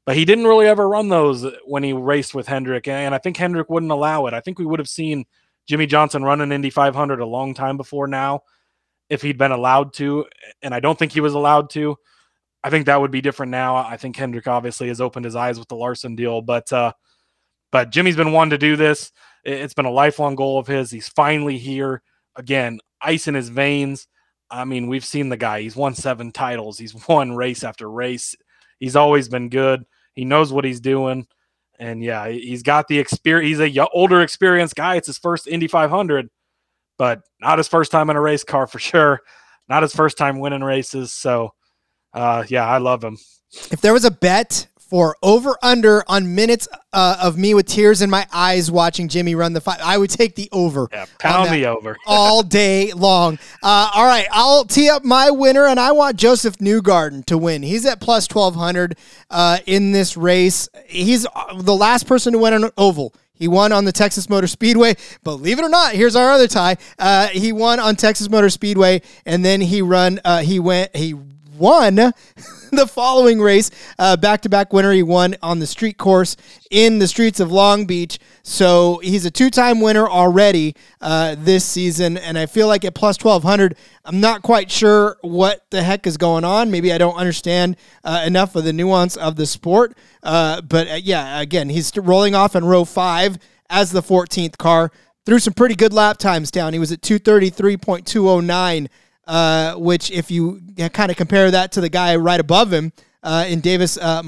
[0.05, 3.37] But he didn't really ever run those when he raced with Hendrick, and I think
[3.37, 4.35] Hendrick wouldn't allow it.
[4.35, 5.27] I think we would have seen
[5.69, 8.43] Jimmie Johnson run an Indy 500 a long time before now
[9.09, 10.25] if he'd been allowed to,
[10.63, 11.97] and I don't think he was allowed to.
[12.65, 13.77] I think that would be different now.
[13.77, 16.93] I think Hendrick obviously has opened his eyes with the Larson deal, but uh,
[17.71, 19.13] but Jimmie's been one to do this.
[19.45, 20.91] It's been a lifelong goal of his.
[20.91, 22.03] He's finally here.
[22.37, 24.07] Again, ice in his veins.
[24.51, 25.63] I mean, we've seen the guy.
[25.63, 26.79] He's won seven titles.
[26.79, 28.37] He's won race after race.
[28.79, 29.85] He's always been good.
[30.15, 31.27] He knows what he's doing.
[31.83, 33.59] And yeah, he's got the experience.
[33.59, 34.95] He's a older, experienced guy.
[34.95, 36.29] It's his first Indy 500,
[36.97, 39.21] but not his first time in a race car for sure.
[39.69, 41.13] Not his first time winning races.
[41.13, 41.55] So,
[42.15, 43.19] uh, yeah, I love him.
[43.73, 48.03] If there was a bet for over under on minutes uh, of me with tears
[48.03, 49.79] in my eyes watching Jimmie run the five.
[49.83, 50.87] I would take the over.
[50.93, 53.39] Yeah, pound the over all day long.
[53.63, 57.63] Uh, all right, I'll tee up my winner, and I want Josef Newgarden to win.
[57.63, 58.99] He's at plus twelve hundred
[59.31, 60.69] uh, in this race.
[60.85, 63.15] He's uh, the last person to win an oval.
[63.33, 64.97] He won on the Texas Motor Speedway.
[65.25, 66.77] Believe it or not, here's our other tie.
[66.99, 70.21] Uh, he won on Texas Motor Speedway, and then he run.
[70.23, 70.95] Uh, he went.
[70.95, 71.15] He
[71.63, 71.95] won
[72.73, 73.71] the following race.
[73.97, 74.93] Back to back winner.
[74.93, 76.37] He won on the street course
[76.71, 78.19] in the streets of Long Beach.
[78.43, 82.17] So he's a two time winner already uh, this season.
[82.17, 86.17] And I feel like at plus 1200, I'm not quite sure what the heck is
[86.17, 86.71] going on.
[86.71, 89.97] Maybe I don't understand uh, enough of the nuance of the sport.
[90.23, 93.39] Uh, but uh, yeah, again, he's rolling off in row five
[93.71, 94.91] as the 14th car.
[95.25, 96.73] Threw some pretty good lap times down.
[96.73, 98.89] He was at 233.209
[99.27, 100.61] uh, which if you
[100.93, 102.93] kind of compare that to the guy right above him
[103.23, 104.23] uh, in Davis uh,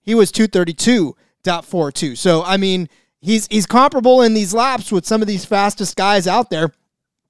[0.00, 2.16] he was 232.42.
[2.18, 2.88] So, I mean,
[3.20, 6.72] he's, he's comparable in these laps with some of these fastest guys out there.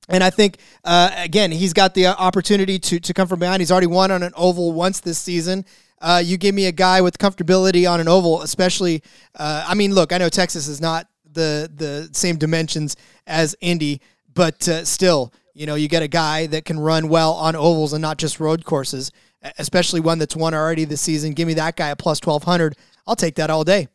[0.09, 3.61] And I think, uh, again, he's got the opportunity to, to come from behind.
[3.61, 5.65] He's already won on an oval once this season.
[6.01, 9.03] Uh, you give me a guy with comfortability on an oval, especially.
[9.37, 14.01] Uh, I mean, look, I know Texas is not the the same dimensions as Indy,
[14.35, 17.93] but uh, still, you know, you get a guy that can run well on ovals
[17.93, 19.13] and not just road courses,
[19.59, 21.33] especially one that's won already this season.
[21.33, 22.77] Give me that guy at plus 1200.
[23.07, 23.89] I'll take that all day.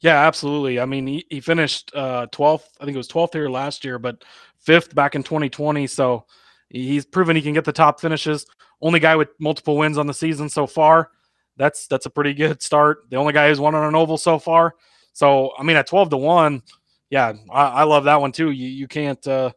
[0.00, 0.80] Yeah, absolutely.
[0.80, 2.64] I mean, he, he finished uh, 12th.
[2.80, 4.24] I think it was 12th here last year, but
[4.58, 5.86] fifth back in 2020.
[5.86, 6.24] So
[6.68, 8.46] he's proven he can get the top finishes.
[8.80, 11.10] Only guy with multiple wins on the season so far.
[11.56, 13.10] That's that's a pretty good start.
[13.10, 14.74] The only guy who's won on an oval so far.
[15.12, 16.62] So I mean, at 12 to one,
[17.10, 18.50] yeah, I, I love that one too.
[18.50, 19.50] You you can't uh,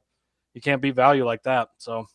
[0.54, 1.70] you can't beat value like that.
[1.78, 2.08] So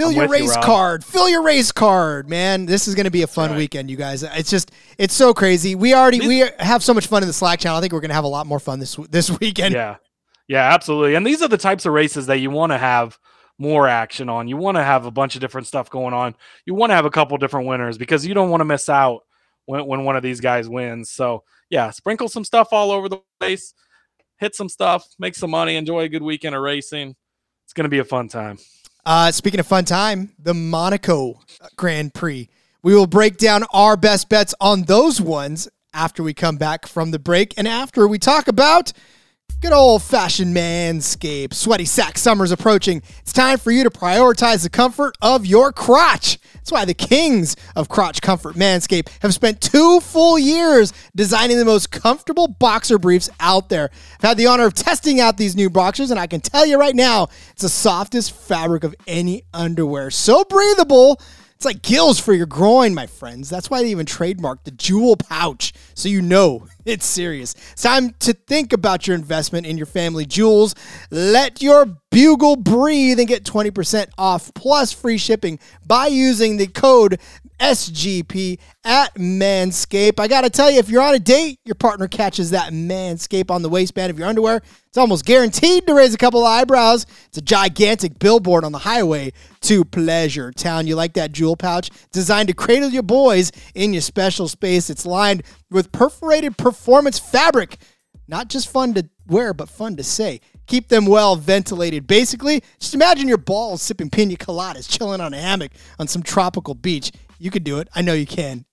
[0.00, 1.04] Fill your race you, card.
[1.04, 2.64] Fill your race card, man.
[2.64, 3.58] This is going to be a fun right.
[3.58, 4.22] weekend, you guys.
[4.22, 5.74] It's just it's so crazy.
[5.74, 7.76] We already we have so much fun in the Slack channel.
[7.76, 9.74] I think we're going to have a lot more fun this this weekend.
[9.74, 9.96] Yeah.
[10.48, 11.14] Yeah, absolutely.
[11.14, 13.18] And these are the types of races that you want to have
[13.58, 14.48] more action on.
[14.48, 16.34] You want to have a bunch of different stuff going on.
[16.64, 19.20] You want to have a couple different winners because you don't want to miss out
[19.66, 21.10] when, when one of these guys wins.
[21.10, 23.74] So, yeah, sprinkle some stuff all over the place,
[24.38, 27.14] hit some stuff, make some money, enjoy a good weekend of racing
[27.70, 28.58] it's going to be a fun time.
[29.06, 31.38] Uh, speaking of fun time, the Monaco
[31.76, 32.48] Grand Prix.
[32.82, 37.12] We will break down our best bets on those ones after we come back from
[37.12, 38.92] the break and after we talk about
[39.58, 41.52] Good old fashioned manscape.
[41.52, 43.02] Sweaty sack summer's approaching.
[43.20, 46.38] It's time for you to prioritize the comfort of your crotch.
[46.54, 51.64] That's why the kings of crotch comfort Manscaped have spent two full years designing the
[51.64, 53.90] most comfortable boxer briefs out there.
[54.14, 56.78] I've had the honor of testing out these new boxers, and I can tell you
[56.78, 60.10] right now, it's the softest fabric of any underwear.
[60.10, 61.20] So breathable.
[61.56, 63.50] It's like gills for your groin, my friends.
[63.50, 67.54] That's why they even trademarked the jewel pouch, so you know It's serious.
[67.72, 70.74] It's time to think about your investment in your family jewels.
[71.10, 77.20] Let your bugle breathe and get 20% off plus free shipping by using the code
[77.60, 80.18] SGP at Manscaped.
[80.18, 83.50] I got to tell you, if you're on a date, your partner catches that Manscaped
[83.50, 84.62] on the waistband of your underwear.
[84.88, 87.06] It's almost guaranteed to raise a couple eyebrows.
[87.26, 90.86] It's a gigantic billboard on the highway to Pleasure Town.
[90.86, 91.90] You like that jewel pouch?
[92.10, 94.90] Designed to cradle your boys in your special space.
[94.90, 97.78] It's lined with perforated performance fabric.
[98.28, 100.40] Not just fun to wear, but fun to say
[100.70, 102.06] keep them well ventilated.
[102.06, 106.74] Basically, just imagine your balls sipping pina coladas, chilling on a hammock on some tropical
[106.74, 107.10] beach.
[107.38, 107.88] You could do it.
[107.94, 108.64] I know you can.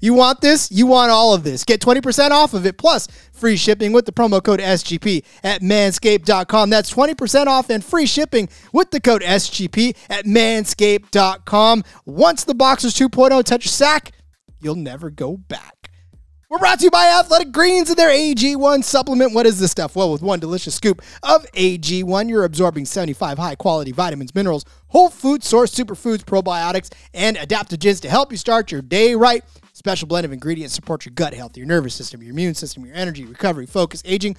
[0.00, 0.70] You want this?
[0.70, 1.64] You want all of this.
[1.64, 6.70] Get 20% off of it plus free shipping with the promo code SGP at manscaped.com.
[6.70, 11.82] That's 20% off and free shipping with the code SGP at manscaped.com.
[12.04, 14.12] Once the Boxers 2.0 touch your sack,
[14.60, 15.73] you'll never go back.
[16.54, 19.34] We're brought to you by Athletic Greens and their AG1 supplement.
[19.34, 19.96] What is this stuff?
[19.96, 25.10] Well, with one delicious scoop of AG1, you're absorbing 75 high quality vitamins, minerals, whole
[25.10, 29.42] food source superfoods, probiotics, and adaptogens to help you start your day right.
[29.72, 32.94] Special blend of ingredients support your gut health, your nervous system, your immune system, your
[32.94, 34.36] energy, recovery, focus, aging.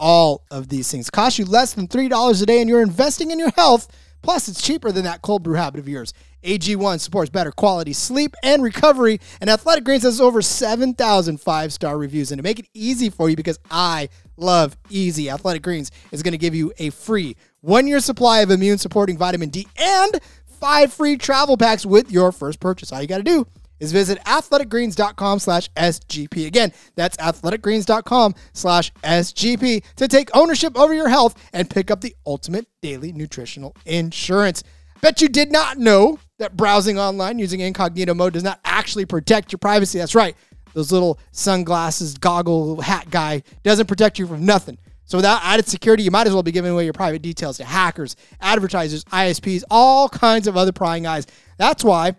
[0.00, 3.38] All of these things cost you less than $3 a day, and you're investing in
[3.38, 3.88] your health.
[4.22, 6.12] Plus, it's cheaper than that cold brew habit of yours.
[6.44, 11.98] AG1 supports better quality sleep and recovery, and Athletic Greens has over 7,000 five star
[11.98, 12.30] reviews.
[12.30, 16.32] And to make it easy for you, because I love easy, Athletic Greens is going
[16.32, 20.92] to give you a free one year supply of immune supporting vitamin D and five
[20.92, 22.92] free travel packs with your first purchase.
[22.92, 23.46] All you got to do
[23.80, 26.46] is visit athleticgreens.com slash SGP.
[26.46, 32.14] Again, that's athleticgreens.com slash SGP to take ownership over your health and pick up the
[32.26, 34.62] ultimate daily nutritional insurance.
[35.00, 39.52] Bet you did not know that browsing online using incognito mode does not actually protect
[39.52, 39.98] your privacy.
[39.98, 40.34] That's right.
[40.74, 44.78] Those little sunglasses, goggle, hat guy doesn't protect you from nothing.
[45.04, 47.64] So without added security, you might as well be giving away your private details to
[47.64, 51.26] hackers, advertisers, ISPs, all kinds of other prying eyes.
[51.56, 52.14] That's why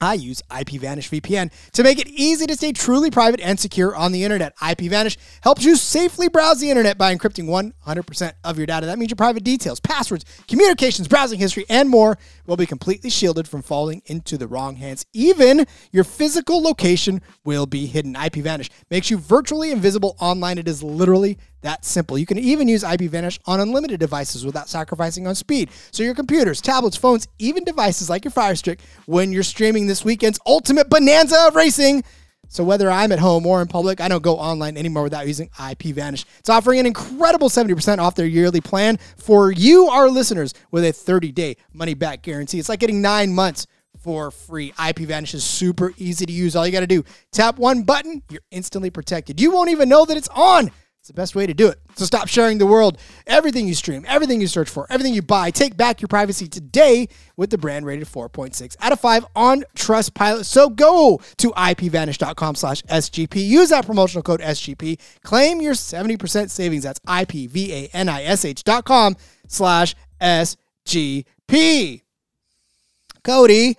[0.00, 4.12] I use IPVanish VPN to make it easy to stay truly private and secure on
[4.12, 4.56] the internet.
[4.56, 8.86] IPVanish helps you safely browse the internet by encrypting 100% of your data.
[8.86, 13.46] That means your private details, passwords, communications, browsing history, and more will be completely shielded
[13.46, 15.04] from falling into the wrong hands.
[15.12, 18.14] Even your physical location will be hidden.
[18.14, 20.56] IPVanish makes you virtually invisible online.
[20.56, 22.18] It is literally that simple.
[22.18, 25.70] You can even use IPVanish on unlimited devices without sacrificing on speed.
[25.90, 30.04] So your computers, tablets, phones, even devices like your Fire Stick, when you're streaming this
[30.04, 32.04] weekend's ultimate bonanza of racing.
[32.48, 35.50] So whether I'm at home or in public, I don't go online anymore without using
[35.50, 36.24] IPVanish.
[36.40, 40.88] It's offering an incredible 70% off their yearly plan for you, our listeners, with a
[40.88, 42.58] 30-day money-back guarantee.
[42.58, 43.68] It's like getting nine months
[44.00, 44.72] for free.
[44.72, 46.56] IPVanish is super easy to use.
[46.56, 49.40] All you got to do, tap one button, you're instantly protected.
[49.40, 50.72] You won't even know that it's on.
[51.00, 51.78] It's the best way to do it.
[51.96, 52.98] So stop sharing the world.
[53.26, 57.08] Everything you stream, everything you search for, everything you buy, take back your privacy today
[57.38, 60.44] with the brand rated 4.6 out of 5 on Trustpilot.
[60.44, 63.42] So go to ipvanish.com slash SGP.
[63.42, 65.00] Use that promotional code SGP.
[65.24, 66.82] Claim your 70% savings.
[66.82, 69.16] That's ipvanish dot com
[69.48, 72.02] slash SGP.
[73.24, 73.76] Cody,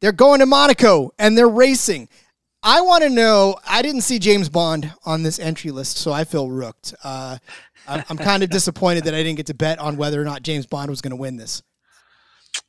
[0.00, 2.08] they're going to Monaco and they're racing.
[2.62, 3.56] I want to know.
[3.66, 6.94] I didn't see James Bond on this entry list, so I feel rooked.
[7.02, 7.38] Uh,
[7.86, 10.66] I'm kind of disappointed that I didn't get to bet on whether or not James
[10.66, 11.62] Bond was going to win this.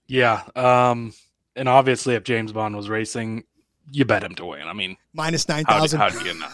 [0.07, 1.13] Yeah, um,
[1.55, 3.43] and obviously, if James Bond was racing,
[3.91, 4.67] you bet him to win.
[4.67, 5.99] I mean, minus nine thousand.
[5.99, 6.51] How, do you not?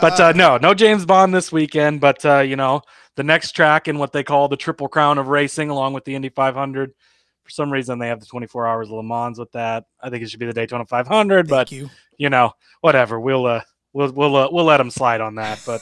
[0.00, 2.00] but uh, no, no James Bond this weekend.
[2.00, 2.82] But uh, you know,
[3.16, 6.14] the next track in what they call the Triple Crown of racing, along with the
[6.14, 6.94] Indy 500 for
[7.52, 9.84] some reason, they have the 24 hours of Le Mans with that.
[10.00, 11.90] I think it should be the Daytona 500, Thank but you.
[12.16, 13.20] you know, whatever.
[13.20, 15.62] We'll uh, we'll we'll uh, we'll let them slide on that.
[15.64, 15.80] But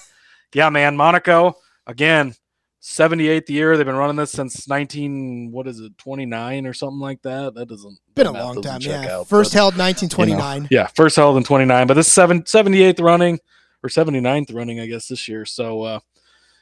[0.54, 1.54] yeah, man, Monaco
[1.86, 2.34] again,
[2.82, 3.76] 78th year.
[3.76, 7.54] They've been running this since 19 what is it 29 or something like that.
[7.54, 8.80] That doesn't been a long time.
[8.80, 10.56] Yeah, out, first but, held 1929.
[10.56, 13.38] You know, yeah, first held in 29, but this seven 78th running
[13.82, 15.44] or 79th running, I guess this year.
[15.44, 16.00] So uh,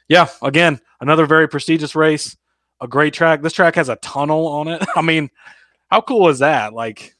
[0.09, 2.35] yeah, again, another very prestigious race
[2.81, 3.41] a great track.
[3.41, 4.85] This track has a tunnel on it.
[4.95, 5.29] I mean,
[5.89, 6.73] how cool is that?
[6.73, 7.15] Like,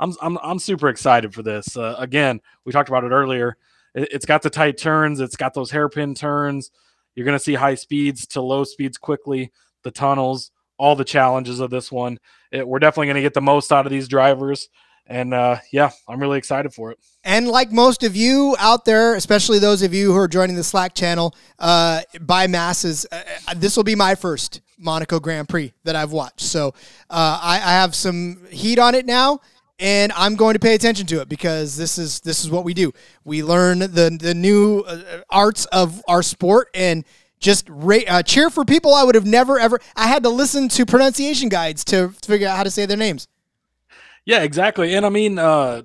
[0.00, 1.76] I'm I'm I'm super excited for this.
[1.76, 3.56] Uh, again, we talked about it earlier.
[3.94, 5.20] It, has got the tight turns.
[5.20, 6.70] It's got those hairpin turns.
[7.14, 9.52] You're to see high speeds to low speeds quickly.
[9.84, 12.18] The tunnels, all the challenges of this one.
[12.50, 14.68] It, we're definitely to get the most out of these drivers.
[15.06, 16.98] And uh, yeah, I'm really excited for it.
[17.24, 20.64] And like most of you out there, especially those of you who are joining the
[20.64, 25.72] Slack channel uh, by masses, uh, uh this will be my first Monaco Grand Prix
[25.84, 26.40] that I've watched.
[26.40, 26.68] So
[27.08, 29.40] uh, I, I, have some heat on it now.
[29.78, 32.74] and I'm going to pay attention to it because this is this is what we
[32.74, 32.92] do.
[33.24, 37.04] We learn the the new uh, arts of our sport and
[37.40, 39.80] just ra- uh, cheer for people I would have never ever.
[39.96, 43.28] I had to listen to pronunciation guides to figure out how to say their names.
[44.24, 44.94] Yeah, exactly.
[44.94, 45.82] And I mean, uh,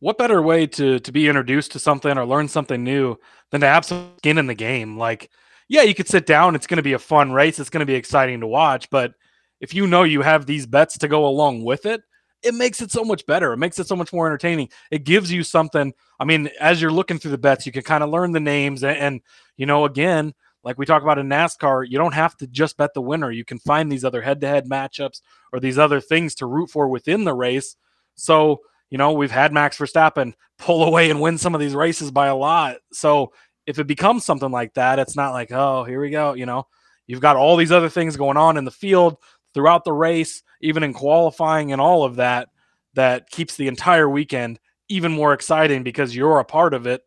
[0.00, 3.16] what better way to to be introduced to something or learn something new
[3.50, 4.98] than to have some skin in the game?
[4.98, 5.30] Like,
[5.70, 6.56] yeah, you could sit down.
[6.56, 7.60] It's going to be a fun race.
[7.60, 8.90] It's going to be exciting to watch.
[8.90, 9.14] But
[9.60, 12.02] if you know you have these bets to go along with it,
[12.42, 13.52] it makes it so much better.
[13.52, 14.68] It makes it so much more entertaining.
[14.90, 15.94] It gives you something.
[16.18, 18.82] I mean, as you're looking through the bets, you can kind of learn the names
[18.82, 19.20] and, and
[19.56, 22.92] you know, again, like we talk about in NASCAR, you don't have to just bet
[22.92, 23.30] the winner.
[23.30, 25.20] You can find these other head-to-head matchups
[25.52, 27.76] or these other things to root for within the race.
[28.16, 32.10] So, you know, we've had Max Verstappen pull away and win some of these races
[32.10, 32.78] by a lot.
[32.92, 33.32] So,
[33.70, 36.66] if it becomes something like that, it's not like, oh, here we go, you know.
[37.06, 39.16] You've got all these other things going on in the field
[39.54, 42.48] throughout the race, even in qualifying and all of that
[42.94, 44.58] that keeps the entire weekend
[44.88, 47.02] even more exciting because you're a part of it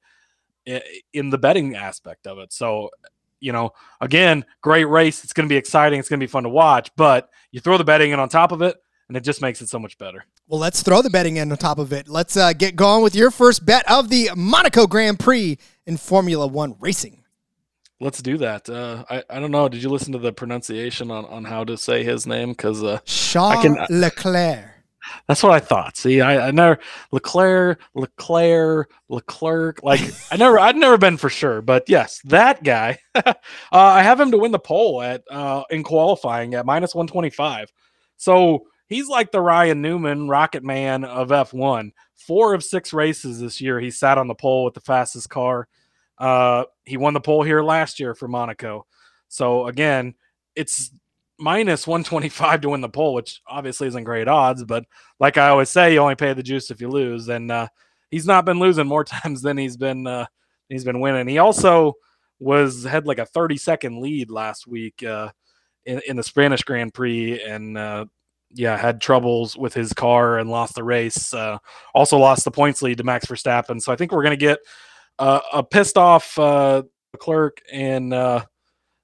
[1.14, 2.52] in the betting aspect of it.
[2.52, 2.90] So
[3.44, 5.26] you know, again, great race.
[5.26, 6.00] It's going to be exciting.
[6.00, 8.54] It's going to be fun to watch, but you throw the betting in on top
[8.54, 8.78] of it,
[9.10, 10.26] and it just makes it so much better.
[10.48, 12.08] Well, let's throw the betting in on top of it.
[12.08, 16.48] Let's uh, get going with your first bet of the Monaco Grand Prix in Formula
[16.48, 17.24] One racing.
[18.00, 18.70] Let's do that.
[18.70, 19.70] Uh, I, I don't know.
[19.70, 22.50] Did you listen to the pronunciation on, on how to say his name?
[22.50, 24.74] Because uh, Charles Leclerc.
[25.28, 25.98] That's what I thought.
[25.98, 26.80] See, I, I never
[27.12, 29.84] Leclerc, Leclerc, Leclerc.
[29.84, 33.00] Like I never, I'd never been for sure, but yes, that guy.
[33.16, 33.34] uh,
[33.72, 37.30] I have him to win the pole at uh, in qualifying at minus one twenty
[37.30, 37.72] five.
[38.18, 41.92] So he's like the Ryan Newman Rocket Man of F one.
[42.16, 45.68] Four of six races this year, he sat on the pole with the fastest car.
[46.18, 48.86] Uh, he won the pole here last year for Monaco.
[49.28, 50.14] So again,
[50.56, 50.92] it's
[51.40, 54.64] minus 125 to win the pole, which obviously isn't great odds.
[54.64, 54.86] But
[55.20, 57.28] like I always say, you only pay the juice if you lose.
[57.30, 57.68] And uh,
[58.12, 60.28] he's not been losing more times than he's been uh,
[60.70, 61.28] he's been winning.
[61.28, 61.94] He also
[62.40, 65.30] was had like a 30 second lead last week uh,
[65.86, 68.06] in, in the Spanish Grand Prix and uh,
[68.54, 71.34] yeah, had troubles with his car and lost the race.
[71.34, 71.58] Uh,
[71.94, 73.82] also lost the points lead to Max Verstappen.
[73.82, 74.60] So I think we're going to get
[75.20, 76.84] uh, a pissed off uh,
[77.18, 78.44] clerk and uh,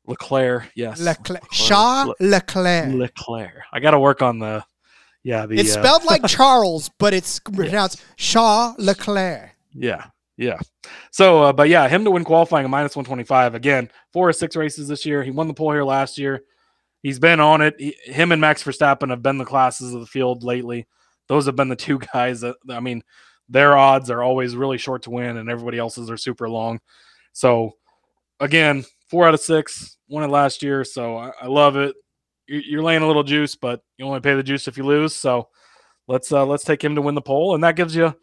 [0.06, 1.00] Leclerc, yes.
[1.00, 1.54] Leclerc.
[1.54, 2.94] Shaw Leclerc.
[2.94, 3.64] Leclerc.
[3.72, 4.64] I got to work on the,
[5.24, 5.46] yeah.
[5.46, 9.52] The, it's uh, spelled like Charles, but it's pronounced Shaw Leclerc.
[9.74, 10.06] Yeah,
[10.38, 10.60] yeah.
[11.12, 13.56] So, uh, but yeah, him to win qualifying a minus 125.
[13.56, 15.24] Again, four or six races this year.
[15.24, 16.42] He won the pole here last year.
[17.02, 17.76] He's been on it.
[17.80, 20.88] He, him and Max Verstappen have been the classes of the field lately.
[21.28, 23.04] Those have been the two guys that, I mean,
[23.48, 26.80] their odds are always really short to win, and everybody else's are super long.
[27.34, 27.74] So,
[28.40, 31.96] again, four out of six won it last year, so I, I love it.
[32.48, 35.16] You're laying a little juice, but you only pay the juice if you lose.
[35.16, 35.50] So
[36.08, 38.16] let's uh, let's take him to win the pole, and that gives you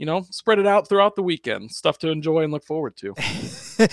[0.00, 1.70] you know, spread it out throughout the weekend.
[1.70, 3.14] Stuff to enjoy and look forward to.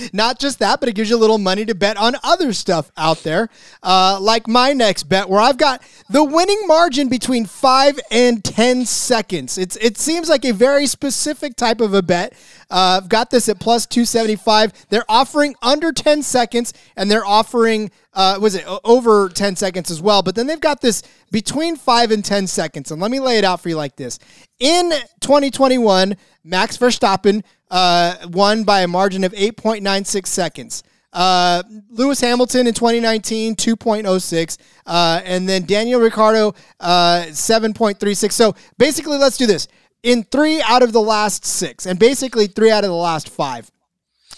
[0.14, 2.90] Not just that, but it gives you a little money to bet on other stuff
[2.96, 3.50] out there.
[3.84, 8.86] Uh, like my next bet, where I've got the winning margin between five and 10
[8.86, 9.58] seconds.
[9.58, 12.32] It's It seems like a very specific type of a bet.
[12.72, 14.88] Uh, I've got this at plus 275.
[14.88, 20.02] They're offering under 10 seconds, and they're offering uh, was it over 10 seconds as
[20.02, 20.24] well.
[20.24, 22.92] But then they've got this between five and 10 seconds.
[22.92, 24.18] And let me lay it out for you like this.
[24.60, 24.92] In
[25.22, 30.84] 2021, Max Verstappen uh, won by a margin of 8.96 seconds.
[31.14, 31.62] Uh,
[31.92, 34.58] Lewis Hamilton in 2019, 2.06.
[34.88, 38.32] Uh, and then Daniel Ricciardo, uh, 7.36.
[38.32, 39.68] So basically, let's do this.
[40.02, 43.70] In three out of the last six, and basically three out of the last five,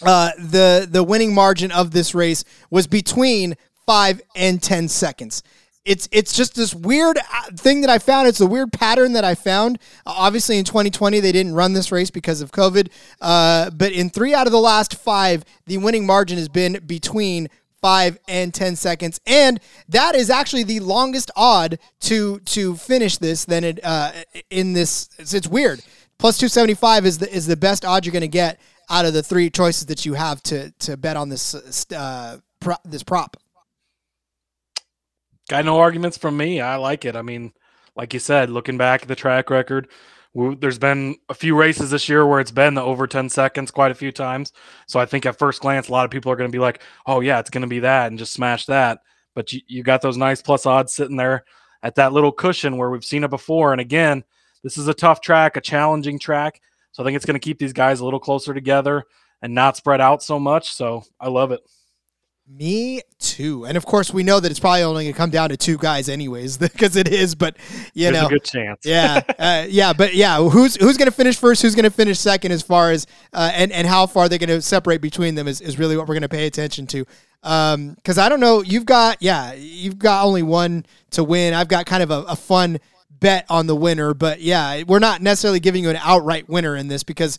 [0.01, 3.55] uh, the the winning margin of this race was between
[3.89, 5.41] five and 10 seconds.
[5.83, 7.21] It's it's just this weird uh,
[7.55, 8.27] thing that I found.
[8.27, 9.79] It's a weird pattern that I found.
[10.05, 12.89] Uh, obviously, in 2020, they didn't run this race because of COVID.
[13.19, 17.49] Uh, but in three out of the last five, the winning margin has been between
[17.81, 19.19] five and 10 seconds.
[19.25, 24.11] And that is actually the longest odd to to finish this than it uh,
[24.51, 25.09] in this.
[25.17, 25.81] It's, it's weird.
[26.19, 29.23] Plus 275 is the is the best odd you're going to get out of the
[29.23, 33.35] three choices that you have to to bet on this uh, pro, this prop.
[35.49, 36.61] Got no arguments from me.
[36.61, 37.15] I like it.
[37.15, 37.53] I mean,
[37.95, 39.89] like you said, looking back at the track record,
[40.35, 43.89] there's been a few races this year where it's been the over 10 seconds quite
[43.89, 44.53] a few times.
[44.87, 46.83] So I think at first glance, a lot of people are going to be like,
[47.07, 48.99] oh, yeah, it's going to be that and just smash that.
[49.33, 51.45] But you, you got those nice plus odds sitting there
[51.81, 53.71] at that little cushion where we've seen it before.
[53.71, 54.23] And again,
[54.63, 56.61] this is a tough track, a challenging track.
[56.91, 59.03] So I think it's going to keep these guys a little closer together
[59.41, 60.75] and not spread out so much.
[60.75, 61.61] So I love it.
[62.51, 63.65] Me too.
[63.65, 65.77] And of course, we know that it's probably only going to come down to two
[65.77, 67.35] guys, anyways, because it is.
[67.35, 67.55] But
[67.93, 68.85] you There's know, a good chance.
[68.85, 69.93] yeah, uh, yeah.
[69.93, 71.61] But yeah, who's who's going to finish first?
[71.61, 72.51] Who's going to finish second?
[72.51, 75.61] As far as uh, and and how far they're going to separate between them is,
[75.61, 77.05] is really what we're going to pay attention to.
[77.41, 81.53] Because I don't know, you've got yeah, you've got only one to win.
[81.53, 82.79] I've got kind of a, a fun
[83.19, 86.87] bet on the winner, but yeah, we're not necessarily giving you an outright winner in
[86.87, 87.37] this because.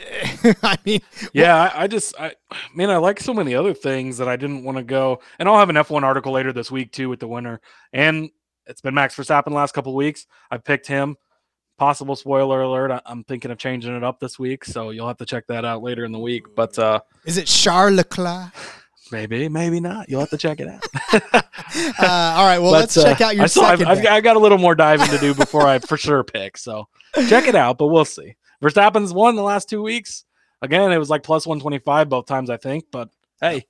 [0.62, 1.00] I mean,
[1.32, 2.32] Yeah, I, I just, I
[2.74, 5.20] man, I like so many other things that I didn't want to go.
[5.38, 7.60] And I'll have an F1 article later this week too with the winner.
[7.92, 8.30] And
[8.66, 10.26] it's been Max Verstappen the last couple of weeks.
[10.50, 11.16] I picked him.
[11.78, 12.90] Possible spoiler alert.
[12.90, 15.64] I, I'm thinking of changing it up this week, so you'll have to check that
[15.64, 16.54] out later in the week.
[16.54, 18.52] But uh is it Charles Leclerc?
[19.12, 20.08] maybe, maybe not.
[20.08, 21.44] You'll have to check it out.
[21.72, 23.92] Uh, all right, well, But, let's check uh, out your I still, I've, second.
[23.92, 26.58] I've, I got a little more diving to do before I for sure pick.
[26.58, 26.88] So
[27.28, 28.34] check it out, but we'll see.
[28.62, 30.24] Verstappen's won the last two weeks.
[30.62, 32.84] Again, it was like plus 125 both times, I think.
[32.90, 33.08] But
[33.40, 33.66] hey,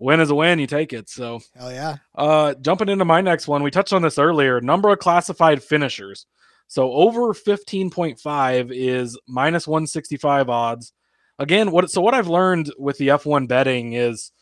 [0.00, 0.58] win is a win.
[0.58, 1.08] You take it.
[1.10, 1.96] So Hell yeah.
[2.14, 4.60] uh, jumping into my next one, we touched on this earlier.
[4.60, 6.26] Number of classified finishers.
[6.66, 10.92] So over 15.5 is minus 165 odds.
[11.38, 14.32] Again, what so what I've learned with the F1 betting is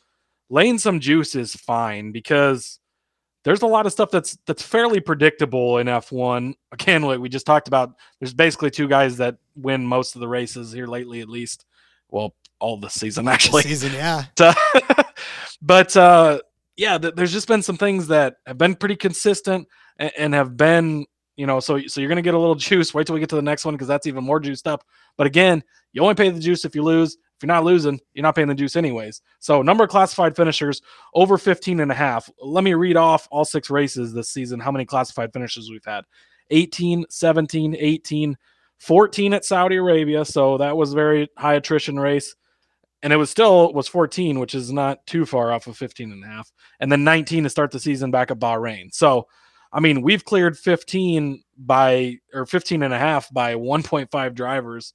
[0.51, 2.78] laying some juice is fine because
[3.45, 6.55] there's a lot of stuff that's that's fairly predictable in F1.
[6.72, 10.28] Again, like we just talked about, there's basically two guys that win most of the
[10.28, 11.64] races here lately, at least.
[12.09, 14.24] Well, all the season actually season, yeah.
[15.62, 16.40] but uh,
[16.76, 19.66] yeah, th- there's just been some things that have been pretty consistent
[19.99, 22.95] and, and have been, you know, so so you're gonna get a little juice.
[22.95, 24.84] Wait till we get to the next one because that's even more juiced up.
[25.16, 27.16] But again, you only pay the juice if you lose.
[27.43, 29.22] You're not losing, you're not paying the juice anyways.
[29.38, 30.82] So number of classified finishers
[31.14, 32.30] over 15 and a half.
[32.40, 36.05] Let me read off all six races this season, how many classified finishers we've had.
[36.51, 38.36] 18, 17, 18,
[38.78, 40.24] 14 at Saudi Arabia.
[40.24, 42.34] So that was very high attrition race
[43.03, 46.24] and it was still was 14 which is not too far off of 15 and
[46.24, 49.26] a half and then 19 to start the season back at bahrain so
[49.72, 54.95] i mean we've cleared 15 by or 15 and a half by 1.5 drivers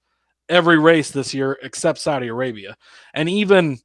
[0.50, 2.76] every race this year except saudi arabia.
[3.14, 3.78] And even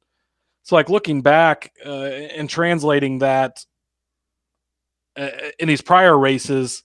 [0.63, 3.65] so like looking back uh, and translating that
[5.17, 6.83] uh, in these prior races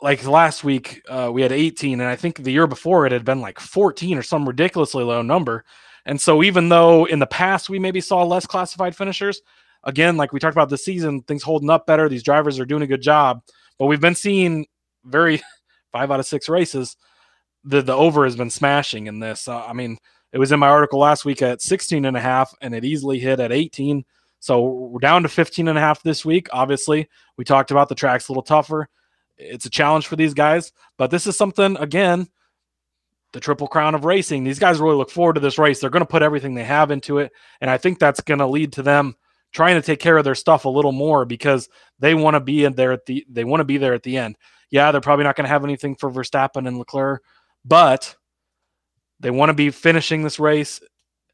[0.00, 3.24] like last week uh, we had 18 and i think the year before it had
[3.24, 5.64] been like 14 or some ridiculously low number.
[6.06, 9.40] And so even though in the past we maybe saw less classified finishers
[9.84, 12.82] again like we talked about this season things holding up better these drivers are doing
[12.82, 13.42] a good job
[13.78, 14.66] but we've been seeing
[15.04, 15.42] very
[15.92, 16.96] five out of six races
[17.64, 19.48] the the over has been smashing in this.
[19.48, 19.98] Uh, i mean
[20.32, 23.18] it was in my article last week at 16 and a half and it easily
[23.18, 24.04] hit at 18
[24.40, 26.48] so we're down to 15 and a half this week.
[26.52, 28.88] Obviously we talked about the track's a little tougher.
[29.38, 32.28] It's a challenge for these guys but this is something again
[33.32, 35.80] the triple crown of racing these guys really look forward to this race.
[35.80, 38.46] They're going to put everything they have into it and i think that's going to
[38.46, 39.16] lead to them
[39.54, 41.68] trying to take care of their stuff a little more because
[42.00, 44.18] they want to be in there at the they want to be there at the
[44.18, 44.36] end.
[44.70, 47.22] Yeah they're probably not going to have anything for verstappen and leclerc
[47.64, 48.16] but
[49.20, 50.80] they want to be finishing this race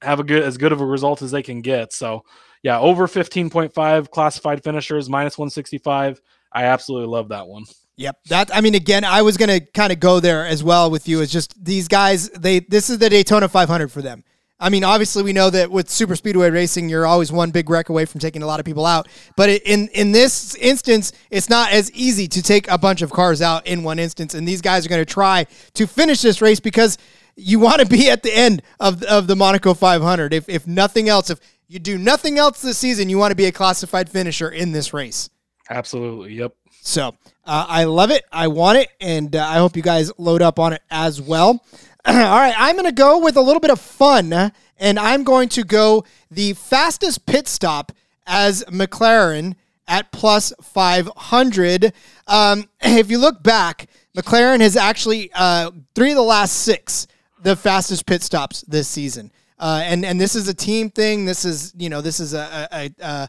[0.02, 2.24] have a good as good of a result as they can get so
[2.62, 6.20] yeah over 15.5 classified finishers minus 165
[6.52, 7.64] i absolutely love that one
[8.00, 8.16] Yep.
[8.30, 11.06] That I mean again, I was going to kind of go there as well with
[11.06, 11.20] you.
[11.20, 14.24] Is just these guys, they this is the Daytona 500 for them.
[14.60, 17.88] I mean, obviously we know that with super speedway racing, you're always one big wreck
[17.88, 19.08] away from taking a lot of people out.
[19.34, 23.40] But in in this instance, it's not as easy to take a bunch of cars
[23.40, 24.34] out in one instance.
[24.34, 26.98] And these guys are going to try to finish this race because
[27.36, 30.34] you want to be at the end of of the Monaco 500.
[30.34, 33.46] If if nothing else, if you do nothing else this season, you want to be
[33.46, 35.30] a classified finisher in this race.
[35.70, 36.52] absolutely yep
[36.82, 37.14] So
[37.46, 38.24] uh, I love it.
[38.30, 41.64] I want it, and uh, I hope you guys load up on it as well.
[42.06, 44.32] All right, I'm going to go with a little bit of fun,
[44.78, 47.92] and I'm going to go the fastest pit stop
[48.26, 49.54] as McLaren
[49.86, 51.92] at plus 500.
[52.26, 53.86] Um, if you look back,
[54.16, 57.06] McLaren has actually uh, three of the last six
[57.42, 59.30] the fastest pit stops this season.
[59.58, 61.26] Uh, and and this is a team thing.
[61.26, 63.28] This is you know this is a, a, a,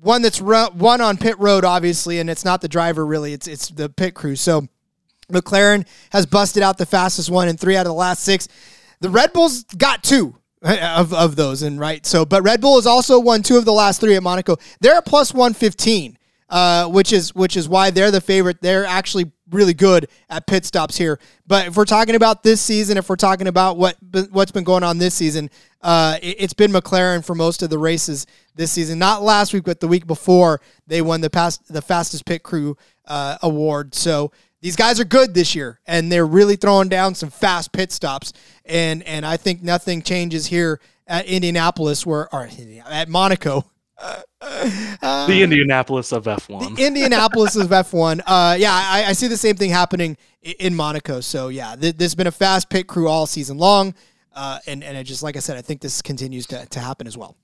[0.00, 3.34] one that's run, one on pit road, obviously, and it's not the driver really.
[3.34, 4.36] It's it's the pit crew.
[4.36, 4.68] So
[5.32, 8.48] McLaren has busted out the fastest one in three out of the last six.
[9.00, 12.04] The Red Bulls got two of, of those, and right.
[12.04, 14.56] So, but Red Bull has also won two of the last three at Monaco.
[14.80, 16.18] They're at plus one fifteen,
[16.48, 18.60] uh, which is which is why they're the favorite.
[18.62, 21.20] They're actually really good at pit stops here.
[21.46, 23.96] But if we're talking about this season, if we're talking about what
[24.30, 25.50] what's been going on this season,
[25.82, 28.98] uh, it, has been McLaren for most of the races this season.
[28.98, 32.76] Not last week, but the week before they won the past the fastest pit crew
[33.06, 33.94] uh, award.
[33.94, 37.92] So these guys are good this year, and they're really throwing down some fast pit
[37.92, 38.32] stops.
[38.64, 42.48] And and I think nothing changes here at Indianapolis, where or
[42.88, 43.64] at Monaco.
[43.98, 44.22] Uh,
[45.26, 46.76] the Indianapolis of F1.
[46.76, 48.20] The Indianapolis of F1.
[48.26, 51.20] Uh, yeah, I, I, see the same thing happening in, in Monaco.
[51.20, 53.94] So yeah, th- there's been a fast pit crew all season long,
[54.34, 57.06] uh, and and I just like I said, I think this continues to to happen
[57.06, 57.36] as well.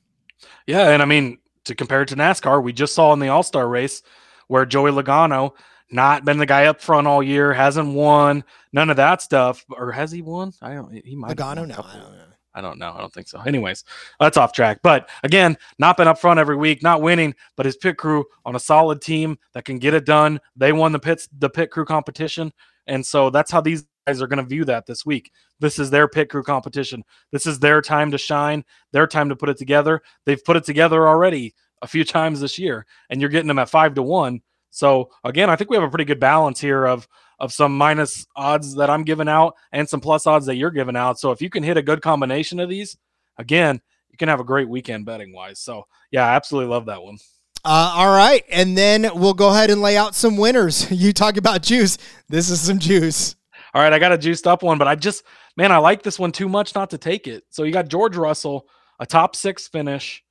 [0.66, 3.42] Yeah, and I mean to compare it to NASCAR, we just saw in the All
[3.42, 4.02] Star race
[4.48, 5.52] where Joey Logano
[5.93, 9.93] not been the guy up front all year, hasn't won, none of that stuff, or
[9.93, 10.53] has he won?
[10.61, 10.93] I don't.
[11.05, 11.36] He might.
[11.36, 12.24] Logano, no, I don't know.
[12.55, 12.93] I don't know.
[12.93, 13.40] I don't think so.
[13.40, 13.84] Anyways,
[14.20, 14.80] that's off track.
[14.82, 18.57] But again, not been up front every week, not winning, but his pit crew on
[18.57, 20.40] a solid team that can get it done.
[20.57, 22.53] They won the pits, the pit crew competition,
[22.86, 25.30] and so that's how these guys are going to view that this week.
[25.61, 27.05] This is their pit crew competition.
[27.30, 28.64] This is their time to shine.
[28.93, 30.03] Their time to put it together.
[30.26, 33.70] They've put it together already a few times this year, and you're getting them at
[33.70, 34.43] five to one.
[34.73, 37.07] So again, I think we have a pretty good balance here of
[37.39, 40.97] of some minus odds that I'm giving out and some plus odds that you're giving
[40.97, 41.18] out.
[41.18, 42.97] So if you can hit a good combination of these,
[43.37, 45.61] again, you can have a great weekend betting wise.
[45.61, 47.18] So yeah, I absolutely love that one.
[47.64, 50.91] Uh, all right, and then we'll go ahead and lay out some winners.
[51.03, 51.99] You talk about juice.
[52.29, 53.37] This is some juice.
[53.75, 55.23] All right, I got a juiced up one, but I just
[55.57, 57.45] man, I like this one too much not to take it.
[57.51, 58.66] So you got George Russell,
[59.01, 60.22] a top six finish.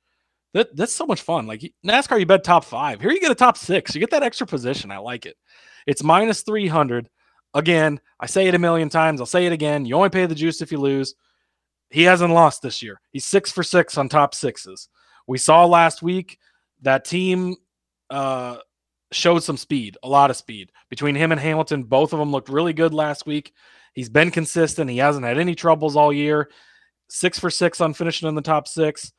[0.54, 1.46] That that's so much fun.
[1.46, 3.00] Like NASCAR, you bet top five.
[3.00, 3.94] Here you get a top six.
[3.94, 4.90] You get that extra position.
[4.90, 5.36] I like it.
[5.86, 7.08] It's minus three hundred.
[7.54, 9.20] Again, I say it a million times.
[9.20, 9.84] I'll say it again.
[9.84, 11.14] You only pay the juice if you lose.
[11.90, 13.00] He hasn't lost this year.
[13.10, 14.88] He's six for six on top sixes.
[15.26, 16.38] We saw last week
[16.80, 17.56] that team
[18.08, 18.58] uh,
[19.10, 21.84] showed some speed, a lot of speed between him and Hamilton.
[21.84, 23.52] Both of them looked really good last week.
[23.94, 24.90] He's been consistent.
[24.90, 26.50] He hasn't had any troubles all year.
[27.08, 29.12] Six for six on finishing in the top six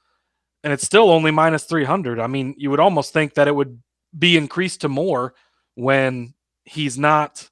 [0.64, 2.20] and it's still only minus 300.
[2.20, 3.82] I mean, you would almost think that it would
[4.18, 5.34] be increased to more
[5.76, 6.34] when
[6.66, 7.50] he's not,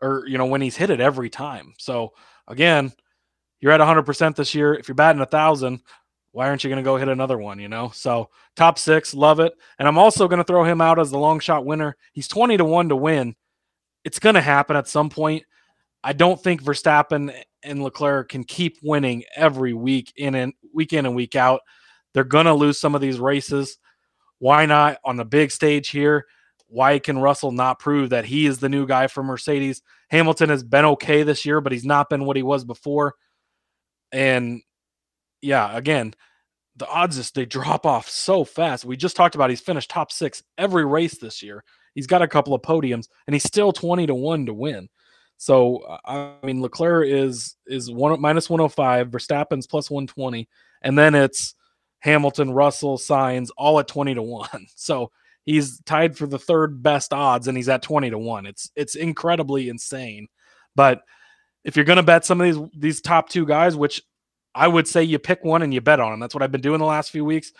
[0.00, 1.74] or, you know, when he's hit it every time.
[1.78, 2.12] So,
[2.46, 2.92] again,
[3.60, 4.74] you're at 100% this year.
[4.74, 5.80] If you're batting a thousand,
[6.32, 7.90] why aren't you going to go hit another one, you know?
[7.94, 9.54] So, top six, love it.
[9.78, 11.96] And I'm also going to throw him out as the long shot winner.
[12.12, 13.34] He's 20 to 1 to win.
[14.04, 15.44] It's going to happen at some point.
[16.04, 17.34] I don't think Verstappen
[17.64, 21.62] and Leclerc can keep winning every week in and week in and week out.
[22.16, 23.76] They're going to lose some of these races.
[24.38, 26.24] Why not on the big stage here?
[26.66, 29.82] Why can Russell not prove that he is the new guy for Mercedes?
[30.08, 33.16] Hamilton has been okay this year, but he's not been what he was before.
[34.12, 34.62] And
[35.42, 36.14] yeah, again,
[36.76, 38.86] the odds just they drop off so fast.
[38.86, 41.64] We just talked about he's finished top six every race this year.
[41.94, 44.88] He's got a couple of podiums, and he's still twenty to one to win.
[45.36, 49.08] So I mean, Leclerc is is one minus one hundred five.
[49.08, 50.48] Verstappen's plus one twenty,
[50.80, 51.54] and then it's
[52.06, 54.48] Hamilton, Russell, Sainz, all at 20 to 1.
[54.76, 55.10] So
[55.44, 58.46] he's tied for the third best odds and he's at 20 to 1.
[58.46, 60.28] It's it's incredibly insane.
[60.76, 61.02] But
[61.64, 64.02] if you're going to bet some of these these top two guys, which
[64.54, 66.20] I would say you pick one and you bet on them.
[66.20, 67.52] That's what I've been doing the last few weeks.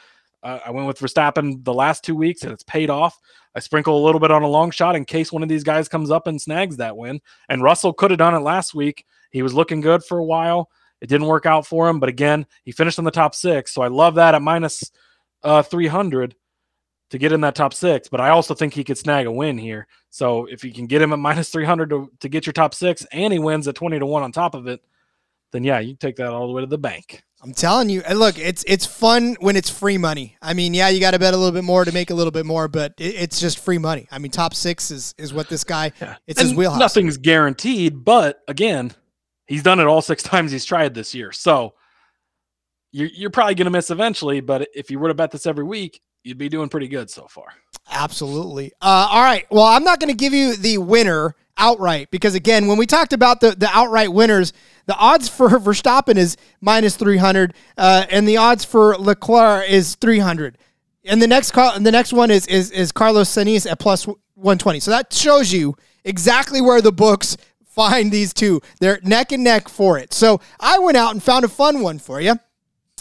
[0.43, 3.19] Uh, I went with Verstappen the last two weeks and it's paid off.
[3.57, 5.89] I sprinkle a little bit on a long shot in case one of these guys
[5.89, 7.21] comes up and snags that win.
[7.49, 9.05] And Russell could have done it last week.
[9.31, 10.71] He was looking good for a while.
[11.07, 13.73] It didn't work out for him, but again, he finished in the top six.
[13.73, 14.91] So I love that at minus,
[15.45, 16.35] uh, 300
[17.11, 18.09] to get in that top six.
[18.09, 19.87] But I also think he could snag a win here.
[20.11, 23.07] So if you can get him at minus 300 to, to get your top six
[23.13, 24.83] and he wins at 20 to 1 on top of it,
[25.53, 27.23] then yeah, you take that all the way to the bank.
[27.41, 30.37] I'm telling you, look, it's it's fun when it's free money.
[30.43, 32.33] I mean, yeah, you got to bet a little bit more to make a little
[32.33, 34.09] bit more, but it, it's just free money.
[34.11, 35.93] I mean, top six is is what this guy.
[36.01, 36.17] Yeah.
[36.27, 36.81] It's and his wheelhouse.
[36.81, 38.93] Nothing's guaranteed, but again,
[39.47, 41.33] He's done it all six times he's tried this year.
[41.33, 41.75] So
[42.93, 45.65] you're, you're probably going to miss eventually, but if you were to bet this every
[45.65, 47.47] week, you'd be doing pretty good so far.
[47.91, 48.73] Absolutely.
[48.81, 49.47] Uh, all right.
[49.51, 53.13] Well, I'm not going to give you the winner outright because, again, when we talked
[53.13, 54.53] about the, the outright winners,
[54.87, 60.59] the odds for Verstappen is minus 300, uh, and the odds for Leclerc is 300.
[61.05, 64.09] And the next call, and the next one is is is Carlos Sainz at plus
[64.35, 64.81] 120.
[64.81, 67.37] So that shows you exactly where the books
[67.77, 68.61] find these two.
[68.81, 70.12] They're neck and neck for it.
[70.12, 72.41] So I went out and found a fun one for you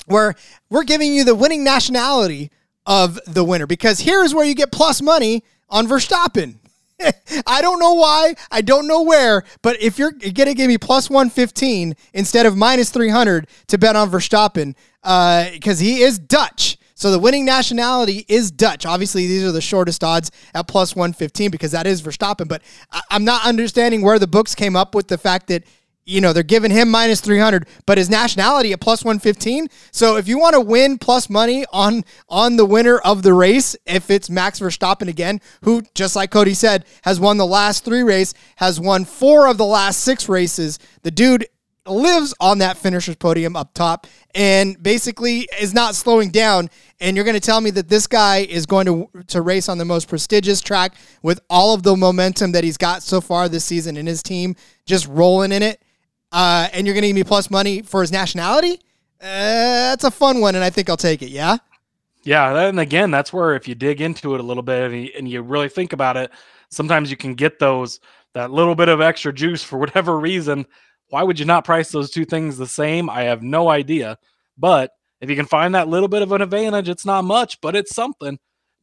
[0.05, 0.36] where
[0.69, 2.51] we're giving you the winning nationality
[2.86, 6.57] of the winner because here's where you get plus money on Verstappen.
[7.47, 8.36] I don't know why.
[8.51, 9.43] I don't know where.
[9.61, 13.95] But if you're going to give me plus 115 instead of minus 300 to bet
[13.95, 16.78] on Verstappen, because uh, he is Dutch.
[16.96, 18.86] So the winning nationality is Dutch.
[18.86, 22.48] Obviously, these are the shortest odds at plus 115 because that is Verstappen.
[22.48, 25.64] But I- I'm not understanding where the books came up with the fact that
[26.08, 29.68] you know, they're giving him minus 300, but his nationality at plus 115.
[29.91, 33.76] So if you want to win plus money on on the winner of the race,
[33.88, 38.04] if it's Max Verstappen again, who just like Cody said, has won the last 3
[38.04, 40.78] race, has won 4 of the last 6 races.
[41.02, 41.48] The dude
[41.88, 46.69] lives on that finisher's podium up top and basically is not slowing down.
[46.99, 49.77] And you're going to tell me that this guy is going to to race on
[49.77, 53.65] the most prestigious track with all of the momentum that he's got so far this
[53.65, 54.55] season and his team
[54.86, 55.81] just rolling in it.
[56.31, 58.79] Uh, and you're going to give me plus money for his nationality?
[59.21, 61.29] Uh, that's a fun one, and I think I'll take it.
[61.29, 61.57] Yeah.
[62.23, 65.11] Yeah, and again, that's where if you dig into it a little bit and you,
[65.15, 66.31] and you really think about it,
[66.69, 67.99] sometimes you can get those
[68.33, 70.65] that little bit of extra juice for whatever reason.
[71.10, 73.10] Why would you not price those two things the same?
[73.10, 74.18] I have no idea.
[74.58, 74.91] But
[75.22, 77.95] if you can find that little bit of an advantage, it's not much, but it's
[77.95, 78.39] something.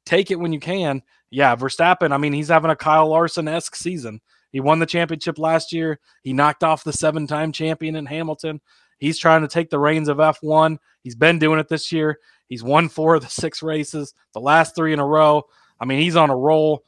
[0.07, 1.03] Take it when you can.
[1.31, 4.21] Yeah, Verstappen, I mean, he's having a Kyle Larson esque season.
[4.51, 5.99] He won the championship last year.
[6.23, 8.61] He knocked off the seven time champion in Hamilton.
[8.99, 10.77] He's trying to take the reins of F1.
[11.03, 12.19] He's been doing it this year.
[12.49, 15.45] He's won four of the six races, the last three in a row.
[15.81, 16.85] I mean, he's on a roll.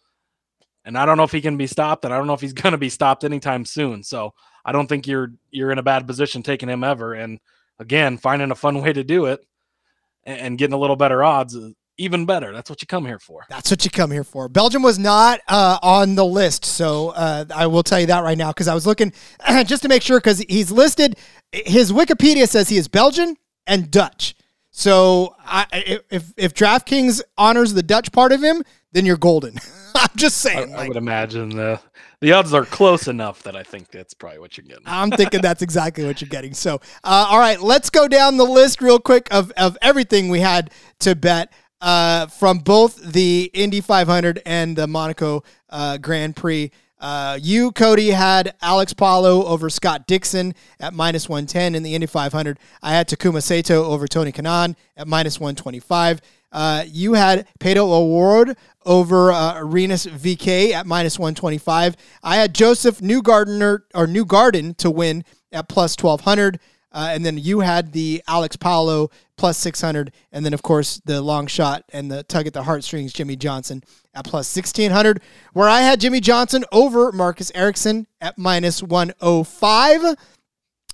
[0.84, 2.52] And I don't know if he can be stopped, and I don't know if he's
[2.62, 4.02] going to be stopped anytime soon.
[4.02, 7.14] So I don't think you're you're in a bad position taking him ever.
[7.14, 7.40] And
[7.78, 9.44] again, finding a fun way to do it
[10.24, 11.56] and, and getting a little better odds
[11.96, 12.52] even better.
[12.52, 13.44] That's what you come here for.
[13.48, 14.48] That's what you come here for.
[14.48, 18.36] Belgium was not uh, on the list, so uh, I will tell you that right
[18.38, 19.12] now because I was looking
[19.64, 21.16] just to make sure because he's listed.
[21.52, 23.36] His Wikipedia says he is Belgian
[23.66, 24.34] and Dutch.
[24.70, 25.66] So I,
[26.10, 28.64] if if DraftKings honors the Dutch part of him,
[28.94, 29.58] then you're golden.
[29.94, 30.74] I'm just saying.
[30.74, 31.80] I, I would imagine the
[32.20, 34.84] the odds are close enough that I think that's probably what you're getting.
[34.86, 36.54] I'm thinking that's exactly what you're getting.
[36.54, 40.40] So, uh, all right, let's go down the list real quick of of everything we
[40.40, 40.70] had
[41.00, 46.70] to bet uh, from both the Indy 500 and the Monaco uh, Grand Prix.
[46.98, 52.06] Uh, you, Cody, had Alex Palou over Scott Dixon at minus 110 in the Indy
[52.06, 52.58] 500.
[52.82, 56.22] I had Takuma Sato over Tony Kanaan at minus 125.
[56.54, 61.96] Uh, you had Pato O'Ward over uh, Rinus VeeKay at minus 125.
[62.22, 66.60] I had Josef Newgarden or Newgarden to win at plus 1200.
[66.94, 70.12] Uh, and then you had the Alex Palou plus 600.
[70.30, 73.82] And then, of course, the long shot and the tug at the heartstrings, Jimmie Johnson
[74.14, 75.20] at plus 1600,
[75.54, 80.14] where I had Jimmie Johnson over Marcus Ericsson at minus 105.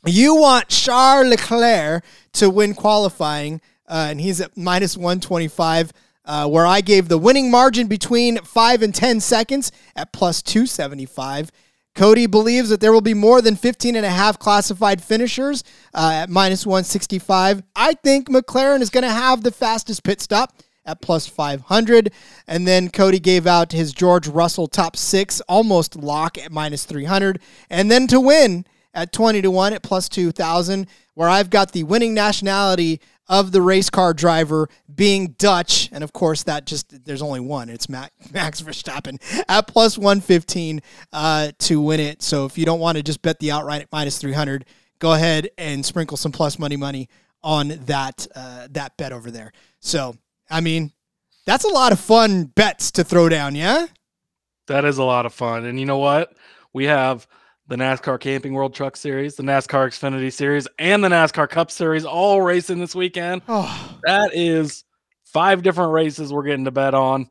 [0.06, 5.92] You want Charles Leclerc to win qualifying, uh, and he's at minus 125.
[6.24, 11.50] Uh, where I gave the winning margin between 5 and 10 seconds at plus 275.
[11.94, 15.64] Cody believes that there will be more than 15 and a half classified finishers
[15.94, 17.62] uh, at minus 165.
[17.74, 20.54] I think McLaren is going to have the fastest pit stop
[20.86, 22.12] at plus 500.
[22.46, 27.40] And then Cody gave out his George Russell top six, almost lock at minus 300.
[27.68, 28.64] And then to win
[28.94, 33.00] at 20 to 1 at plus 2,000, where I've got the winning nationality
[33.30, 35.88] of the race car driver being Dutch.
[35.92, 37.70] And of course, that just, there's only one.
[37.70, 38.10] It's Max,
[38.60, 39.18] Verstappen
[39.48, 42.22] at plus 115 uh, to win it.
[42.22, 44.66] So if you don't want to just bet the outright at minus 300,
[44.98, 47.08] go ahead and sprinkle some plus money money
[47.42, 49.52] on that uh, that bet over there.
[49.78, 50.16] So,
[50.50, 50.92] I mean,
[51.46, 53.86] that's a lot of fun bets to throw down, yeah?
[54.66, 55.64] That is a lot of fun.
[55.64, 56.34] And you know what?
[56.72, 57.26] We have
[57.70, 62.04] the NASCAR Camping World Truck Series, the NASCAR Xfinity Series, and the NASCAR Cup Series
[62.04, 63.42] all racing this weekend.
[63.48, 63.96] Oh.
[64.02, 64.82] That is
[65.24, 67.30] five different races we're getting to bet on.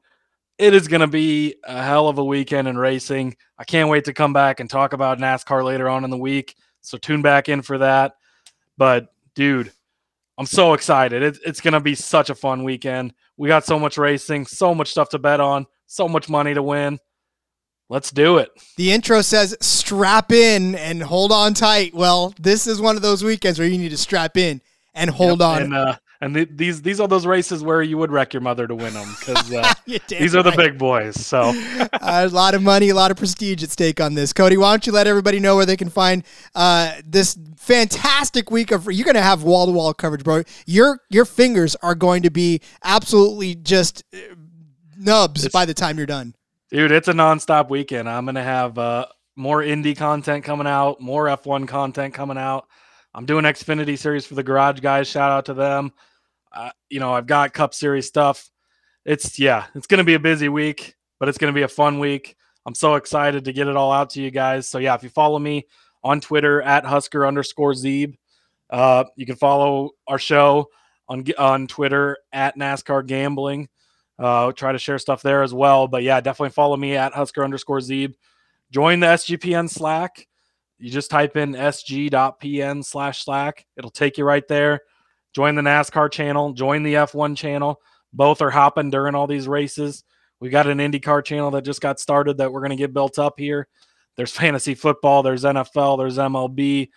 [0.57, 3.35] It is going to be a hell of a weekend in racing.
[3.57, 6.55] I can't wait to come back and talk about NASCAR later on in the week.
[6.79, 8.13] So tune back in for that.
[8.77, 9.73] But dude,
[10.37, 11.21] I'm so excited.
[11.21, 13.13] It, it's going to be such a fun weekend.
[13.35, 16.63] We got so much racing, so much stuff to bet on, so much money to
[16.63, 16.97] win.
[17.89, 18.51] Let's do it.
[18.77, 21.95] The intro says strap in and hold on tight.
[21.95, 24.61] Well, this is one of those weekends where you need to strap in
[24.93, 25.61] and hold yep, on.
[25.63, 28.67] And, uh, and the, these these are those races where you would wreck your mother
[28.67, 29.73] to win them because uh,
[30.07, 31.15] these are the big boys.
[31.15, 31.41] So
[31.79, 34.33] uh, a lot of money, a lot of prestige at stake on this.
[34.33, 36.23] Cody, why don't you let everybody know where they can find
[36.53, 38.85] uh, this fantastic week of?
[38.85, 40.43] You're going to have wall to wall coverage, bro.
[40.67, 44.17] Your your fingers are going to be absolutely just uh,
[44.97, 46.35] nubs it's, by the time you're done.
[46.71, 48.07] Dude, it's a nonstop weekend.
[48.07, 52.67] I'm gonna have uh, more Indy content coming out, more F1 content coming out.
[53.15, 55.07] I'm doing Xfinity series for the Garage guys.
[55.07, 55.91] Shout out to them.
[56.51, 58.51] Uh, you know, I've got Cup Series stuff.
[59.03, 62.35] It's yeah, it's gonna be a busy week, but it's gonna be a fun week.
[62.67, 64.67] I'm so excited to get it all out to you guys.
[64.67, 65.65] So yeah, if you follow me
[66.03, 68.13] on Twitter at Husker underscore Zeeb,
[68.69, 70.69] uh, you can follow our show
[71.07, 73.69] on on Twitter at NASCAR Gambling.
[74.19, 75.87] Uh, try to share stuff there as well.
[75.87, 78.15] But yeah, definitely follow me at Husker underscore Zeeb.
[78.71, 80.27] Join the SGPN Slack.
[80.77, 83.65] You just type in sg.pn slash Slack.
[83.77, 84.81] It'll take you right there.
[85.33, 86.53] Join the NASCAR channel.
[86.53, 87.81] Join the F1 channel.
[88.13, 90.03] Both are hopping during all these races.
[90.39, 93.19] We got an IndyCar channel that just got started that we're going to get built
[93.19, 93.67] up here.
[94.15, 95.21] There's fantasy football.
[95.21, 95.97] There's NFL.
[95.97, 96.89] There's MLB.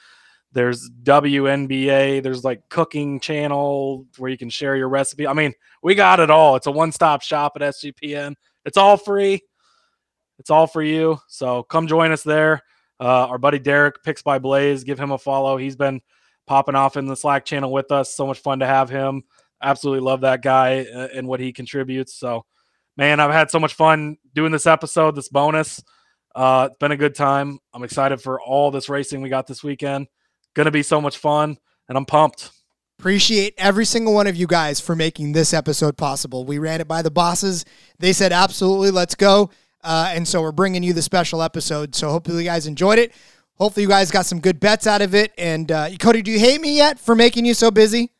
[0.52, 2.22] There's WNBA.
[2.22, 5.26] There's like cooking channel where you can share your recipe.
[5.26, 6.56] I mean, we got it all.
[6.56, 8.34] It's a one stop shop at SGPN.
[8.64, 9.40] It's all free.
[10.38, 11.18] It's all for you.
[11.28, 12.62] So come join us there.
[13.00, 15.56] Uh, our buddy Derek, Picks by Blaze, give him a follow.
[15.56, 16.00] He's been
[16.46, 18.14] popping off in the Slack channel with us.
[18.14, 19.24] So much fun to have him.
[19.62, 22.14] Absolutely love that guy and what he contributes.
[22.14, 22.44] So,
[22.96, 25.82] man, I've had so much fun doing this episode, this bonus.
[26.34, 27.58] Uh, it's been a good time.
[27.72, 30.08] I'm excited for all this racing we got this weekend.
[30.54, 32.50] Going to be so much fun, and I'm pumped.
[32.98, 36.44] Appreciate every single one of you guys for making this episode possible.
[36.44, 37.64] We ran it by the bosses.
[37.98, 39.50] They said, absolutely, let's go.
[39.82, 41.94] Uh, and so we're bringing you the special episode.
[41.96, 43.12] So hopefully you guys enjoyed it.
[43.54, 45.32] Hopefully you guys got some good bets out of it.
[45.36, 48.10] And uh, Cody, do you hate me yet for making you so busy?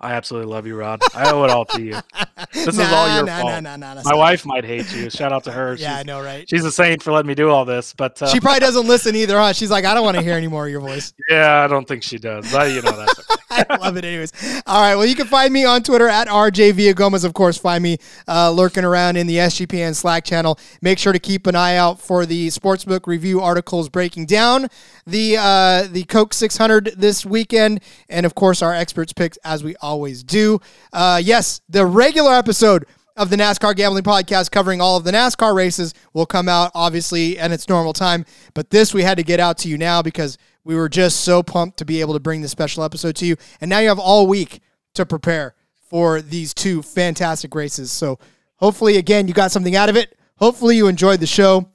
[0.00, 1.00] I absolutely love you, Rod.
[1.14, 1.98] I owe it all to you.
[2.52, 3.62] This nah, is all your nah, fault.
[3.62, 5.10] Nah, My wife might hate you.
[5.10, 5.74] Shout out to her.
[5.78, 6.48] yeah, I know, right?
[6.48, 9.16] She's a saint for letting me do all this, but uh, she probably doesn't listen
[9.16, 9.36] either.
[9.36, 9.52] Huh?
[9.52, 11.12] She's like, I don't want to hear any more of your voice.
[11.28, 12.50] Yeah, I don't think she does.
[12.52, 13.18] But you know that's.
[13.18, 13.42] Okay.
[13.70, 14.32] I love it, anyways.
[14.66, 17.24] All right, well, you can find me on Twitter at RJ Villagomez.
[17.24, 20.58] Of course, find me uh, lurking around in the SGPN Slack channel.
[20.82, 24.68] Make sure to keep an eye out for the sportsbook review articles breaking down
[25.06, 29.76] the uh, the Coke 600 this weekend, and of course, our experts picks as we
[29.76, 30.60] always do.
[30.92, 32.86] Uh, yes, the regular episode
[33.16, 37.38] of the NASCAR Gambling Podcast covering all of the NASCAR races will come out obviously
[37.38, 38.24] and its normal time.
[38.54, 41.42] But this we had to get out to you now because we were just so
[41.42, 43.36] pumped to be able to bring this special episode to you.
[43.60, 44.60] And now you have all week
[44.94, 45.54] to prepare
[45.88, 47.92] for these two fantastic races.
[47.92, 48.18] So
[48.56, 50.16] hopefully, again, you got something out of it.
[50.36, 51.68] Hopefully, you enjoyed the show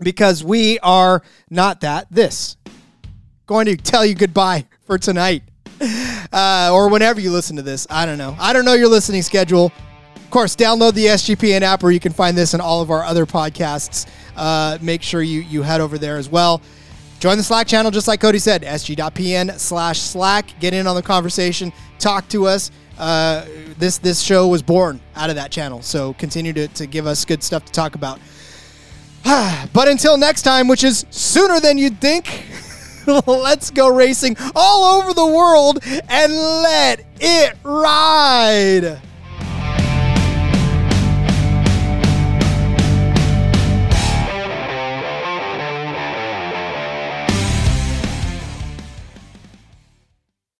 [0.00, 2.56] because we are not that this.
[3.46, 5.42] Going to tell you goodbye for tonight.
[6.32, 7.86] Uh, or whenever you listen to this.
[7.88, 8.36] I don't know.
[8.40, 9.70] I don't know your listening schedule.
[10.16, 13.04] Of course, download the SGPN app where you can find this and all of our
[13.04, 14.08] other podcasts.
[14.34, 16.60] Uh, make sure you, you head over there as well.
[17.24, 20.44] Join the Slack channel, just like Cody said, sg.pn slash Slack.
[20.60, 22.70] Get in on the conversation, talk to us.
[22.98, 23.46] Uh,
[23.78, 27.24] this this show was born out of that channel, so continue to, to give us
[27.24, 28.20] good stuff to talk about.
[29.24, 32.44] but until next time, which is sooner than you'd think,
[33.26, 35.78] let's go racing all over the world
[36.10, 39.00] and let it ride.